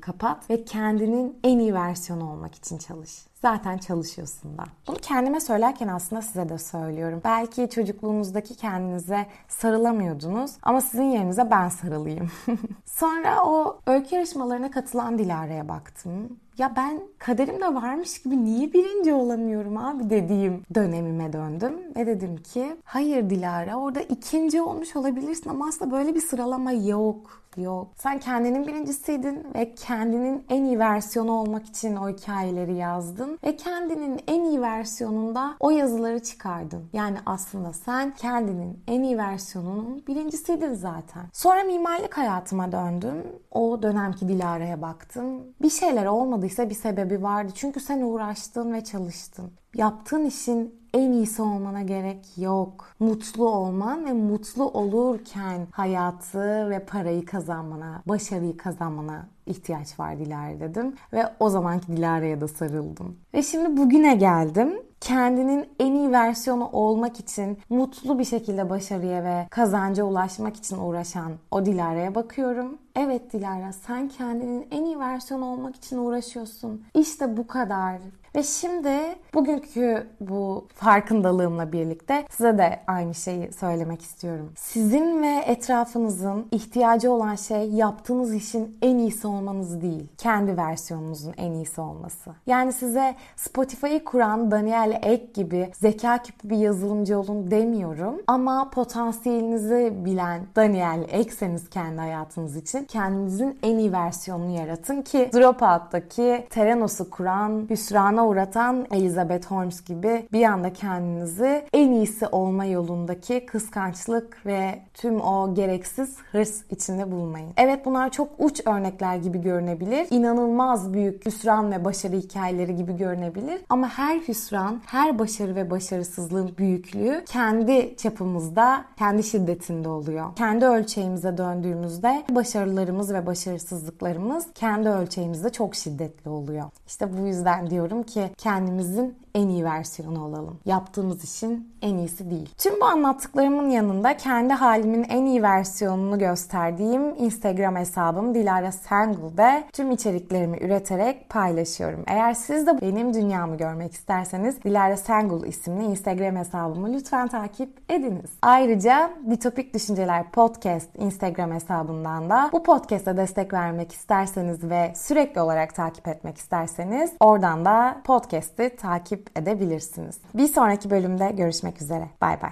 kapat 0.00 0.50
ve 0.50 0.64
kendinin 0.64 1.38
en 1.44 1.58
iyi 1.58 1.74
versiyonu 1.74 2.32
olmak 2.32 2.54
için 2.54 2.78
çalış 2.78 3.30
zaten 3.42 3.78
çalışıyorsun 3.78 4.58
da. 4.58 4.64
Bunu 4.86 4.96
kendime 4.96 5.40
söylerken 5.40 5.88
aslında 5.88 6.22
size 6.22 6.48
de 6.48 6.58
söylüyorum. 6.58 7.20
Belki 7.24 7.68
çocukluğunuzdaki 7.70 8.56
kendinize 8.56 9.26
sarılamıyordunuz 9.48 10.52
ama 10.62 10.80
sizin 10.80 11.10
yerinize 11.10 11.50
ben 11.50 11.68
sarılayım. 11.68 12.30
Sonra 12.84 13.44
o 13.44 13.80
öykü 13.86 14.14
yarışmalarına 14.14 14.70
katılan 14.70 15.18
Dilara'ya 15.18 15.68
baktım. 15.68 16.38
Ya 16.60 16.72
ben 16.76 17.00
kaderimde 17.18 17.74
varmış 17.74 18.22
gibi 18.22 18.44
niye 18.44 18.72
birinci 18.72 19.12
olamıyorum 19.12 19.76
abi 19.76 20.10
dediğim 20.10 20.62
dönemime 20.74 21.32
döndüm. 21.32 21.72
Ve 21.96 22.06
dedim 22.06 22.36
ki 22.36 22.76
hayır 22.84 23.30
Dilara 23.30 23.76
orada 23.76 24.00
ikinci 24.00 24.62
olmuş 24.62 24.96
olabilirsin 24.96 25.50
ama 25.50 25.68
aslında 25.68 25.90
böyle 25.90 26.14
bir 26.14 26.20
sıralama 26.20 26.72
yok 26.72 27.40
yok. 27.56 27.88
Sen 27.96 28.18
kendinin 28.18 28.66
birincisiydin 28.66 29.46
ve 29.54 29.74
kendinin 29.74 30.44
en 30.48 30.64
iyi 30.64 30.78
versiyonu 30.78 31.32
olmak 31.32 31.66
için 31.66 31.96
o 31.96 32.08
hikayeleri 32.08 32.74
yazdın 32.74 33.38
ve 33.44 33.56
kendinin 33.56 34.20
en 34.26 34.44
iyi 34.44 34.60
versiyonunda 34.60 35.54
o 35.60 35.70
yazıları 35.70 36.22
çıkardın. 36.22 36.84
Yani 36.92 37.16
aslında 37.26 37.72
sen 37.72 38.14
kendinin 38.14 38.78
en 38.86 39.02
iyi 39.02 39.18
versiyonunun 39.18 40.02
birincisiydin 40.06 40.74
zaten. 40.74 41.22
Sonra 41.32 41.64
mimarlık 41.64 42.18
hayatıma 42.18 42.72
döndüm. 42.72 43.26
O 43.50 43.82
dönemki 43.82 44.28
Dilara'ya 44.28 44.82
baktım. 44.82 45.42
Bir 45.62 45.70
şeyler 45.70 46.06
olmadıysa 46.50 46.70
bir 46.70 46.74
sebebi 46.74 47.22
vardı. 47.22 47.52
Çünkü 47.54 47.80
sen 47.80 48.00
uğraştın 48.00 48.72
ve 48.72 48.84
çalıştın. 48.84 49.50
Yaptığın 49.74 50.24
işin 50.24 50.74
en 50.94 51.12
iyisi 51.12 51.42
olmana 51.42 51.82
gerek 51.82 52.38
yok. 52.38 52.88
Mutlu 53.00 53.48
olman 53.48 54.04
ve 54.04 54.12
mutlu 54.12 54.64
olurken 54.64 55.66
hayatı 55.70 56.70
ve 56.70 56.78
parayı 56.84 57.24
kazanmana, 57.24 58.02
başarıyı 58.06 58.56
kazanmana 58.56 59.26
ihtiyaç 59.46 59.98
var 60.00 60.18
Dilara 60.18 60.60
dedim. 60.60 60.94
Ve 61.12 61.24
o 61.40 61.48
zamanki 61.48 61.86
Dilara'ya 61.86 62.40
da 62.40 62.48
sarıldım. 62.48 63.16
Ve 63.34 63.42
şimdi 63.42 63.76
bugüne 63.76 64.14
geldim. 64.14 64.82
Kendinin 65.00 65.68
en 65.78 65.92
iyi 65.94 66.12
versiyonu 66.12 66.68
olmak 66.72 67.20
için 67.20 67.58
mutlu 67.70 68.18
bir 68.18 68.24
şekilde 68.24 68.70
başarıya 68.70 69.24
ve 69.24 69.46
kazanca 69.50 70.04
ulaşmak 70.04 70.56
için 70.56 70.78
uğraşan 70.78 71.32
o 71.50 71.66
Dilara'ya 71.66 72.14
bakıyorum. 72.14 72.78
Evet 72.96 73.32
Dilara 73.32 73.72
sen 73.72 74.08
kendinin 74.08 74.68
en 74.70 74.84
iyi 74.84 74.98
versiyonu 74.98 75.44
olmak 75.44 75.76
için 75.76 75.98
uğraşıyorsun. 75.98 76.84
İşte 76.94 77.36
bu 77.36 77.46
kadar. 77.46 77.98
Ve 78.34 78.42
şimdi 78.42 78.90
bugünkü 79.34 80.06
bu 80.20 80.66
farkındalığımla 80.74 81.72
birlikte 81.72 82.26
size 82.30 82.58
de 82.58 82.80
aynı 82.86 83.14
şeyi 83.14 83.52
söylemek 83.52 84.02
istiyorum. 84.02 84.52
Sizin 84.56 85.22
ve 85.22 85.42
etrafınızın 85.46 86.46
ihtiyacı 86.50 87.12
olan 87.12 87.34
şey 87.34 87.70
yaptığınız 87.70 88.34
işin 88.34 88.78
en 88.82 88.98
iyisi 88.98 89.26
olmanız 89.26 89.82
değil. 89.82 90.08
Kendi 90.18 90.56
versiyonunuzun 90.56 91.34
en 91.36 91.52
iyisi 91.52 91.80
olması. 91.80 92.30
Yani 92.46 92.72
size 92.72 93.14
Spotify'ı 93.36 94.04
kuran 94.04 94.50
Daniel 94.50 95.00
Ek 95.02 95.26
gibi 95.34 95.70
zeka 95.74 96.22
küpü 96.22 96.50
bir 96.50 96.56
yazılımcı 96.56 97.18
olun 97.18 97.50
demiyorum. 97.50 98.22
Ama 98.26 98.70
potansiyelinizi 98.70 99.92
bilen 100.04 100.46
Daniel 100.56 101.04
Ek'seniz 101.08 101.70
kendi 101.70 102.00
hayatınız 102.00 102.56
için 102.56 102.79
kendinizin 102.88 103.58
en 103.62 103.78
iyi 103.78 103.92
versiyonunu 103.92 104.58
yaratın 104.58 105.02
ki 105.02 105.30
Dropout'taki 105.34 106.46
Theranos'u 106.50 107.10
kuran 107.10 107.66
Hüsran'a 107.70 108.26
uğratan 108.26 108.86
Elizabeth 108.90 109.46
Holmes 109.46 109.84
gibi 109.84 110.26
bir 110.32 110.44
anda 110.44 110.72
kendinizi 110.72 111.64
en 111.72 111.92
iyisi 111.92 112.26
olma 112.26 112.64
yolundaki 112.64 113.46
kıskançlık 113.46 114.46
ve 114.46 114.78
tüm 114.94 115.20
o 115.20 115.54
gereksiz 115.54 116.16
hırs 116.32 116.62
içinde 116.70 117.12
bulmayın. 117.12 117.50
Evet 117.56 117.86
bunlar 117.86 118.10
çok 118.10 118.28
uç 118.38 118.60
örnekler 118.66 119.16
gibi 119.16 119.40
görünebilir. 119.40 120.06
İnanılmaz 120.10 120.92
büyük 120.92 121.26
hüsran 121.26 121.72
ve 121.72 121.84
başarı 121.84 122.16
hikayeleri 122.16 122.76
gibi 122.76 122.96
görünebilir. 122.96 123.60
Ama 123.68 123.88
her 123.88 124.18
hüsran, 124.18 124.80
her 124.86 125.18
başarı 125.18 125.56
ve 125.56 125.70
başarısızlığın 125.70 126.50
büyüklüğü 126.58 127.24
kendi 127.26 127.96
çapımızda, 127.96 128.84
kendi 128.98 129.22
şiddetinde 129.22 129.88
oluyor. 129.88 130.36
Kendi 130.36 130.64
ölçeğimize 130.64 131.38
döndüğümüzde 131.38 132.22
başarılarımız 132.70 133.12
ve 133.12 133.26
başarısızlıklarımız 133.26 134.46
kendi 134.54 134.88
ölçeğimizde 134.88 135.50
çok 135.50 135.74
şiddetli 135.74 136.30
oluyor. 136.30 136.70
İşte 136.86 137.18
bu 137.18 137.26
yüzden 137.26 137.70
diyorum 137.70 138.02
ki 138.02 138.30
kendimizin 138.38 139.18
en 139.34 139.48
iyi 139.48 139.64
versiyonu 139.64 140.24
olalım. 140.24 140.58
Yaptığımız 140.64 141.24
işin 141.24 141.72
en 141.82 141.96
iyisi 141.96 142.30
değil. 142.30 142.48
Tüm 142.58 142.80
bu 142.80 142.84
anlattıklarımın 142.84 143.70
yanında 143.70 144.16
kendi 144.16 144.52
halimin 144.52 145.06
en 145.08 145.24
iyi 145.24 145.42
versiyonunu 145.42 146.18
gösterdiğim 146.18 147.14
Instagram 147.18 147.76
hesabım 147.76 148.34
Dilara 148.34 148.72
Sengul'de 148.72 149.64
tüm 149.72 149.90
içeriklerimi 149.90 150.58
üreterek 150.58 151.28
paylaşıyorum. 151.28 152.04
Eğer 152.06 152.34
siz 152.34 152.66
de 152.66 152.80
benim 152.80 153.14
dünyamı 153.14 153.56
görmek 153.56 153.92
isterseniz 153.92 154.62
Dilara 154.64 154.96
Sengul 154.96 155.44
isimli 155.44 155.84
Instagram 155.84 156.36
hesabımı 156.36 156.92
lütfen 156.92 157.28
takip 157.28 157.90
ediniz. 157.90 158.30
Ayrıca 158.42 159.10
Ditopik 159.30 159.74
Düşünceler 159.74 160.30
Podcast 160.30 160.88
Instagram 160.98 161.52
hesabından 161.52 162.30
da 162.30 162.50
bu 162.52 162.62
podcast'a 162.62 163.16
destek 163.16 163.52
vermek 163.52 163.92
isterseniz 163.92 164.64
ve 164.64 164.92
sürekli 164.96 165.40
olarak 165.40 165.74
takip 165.74 166.08
etmek 166.08 166.38
isterseniz 166.38 167.12
oradan 167.20 167.64
da 167.64 168.00
podcast'i 168.04 168.76
takip 168.76 169.19
takip 169.20 169.38
edebilirsiniz. 169.38 170.16
Bir 170.34 170.46
sonraki 170.46 170.90
bölümde 170.90 171.30
görüşmek 171.36 171.82
üzere. 171.82 172.08
Bay 172.20 172.36
bay. 172.42 172.50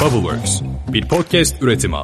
Bubbleworks 0.00 0.62
bir 0.88 1.08
podcast 1.08 1.62
üretimi. 1.62 1.96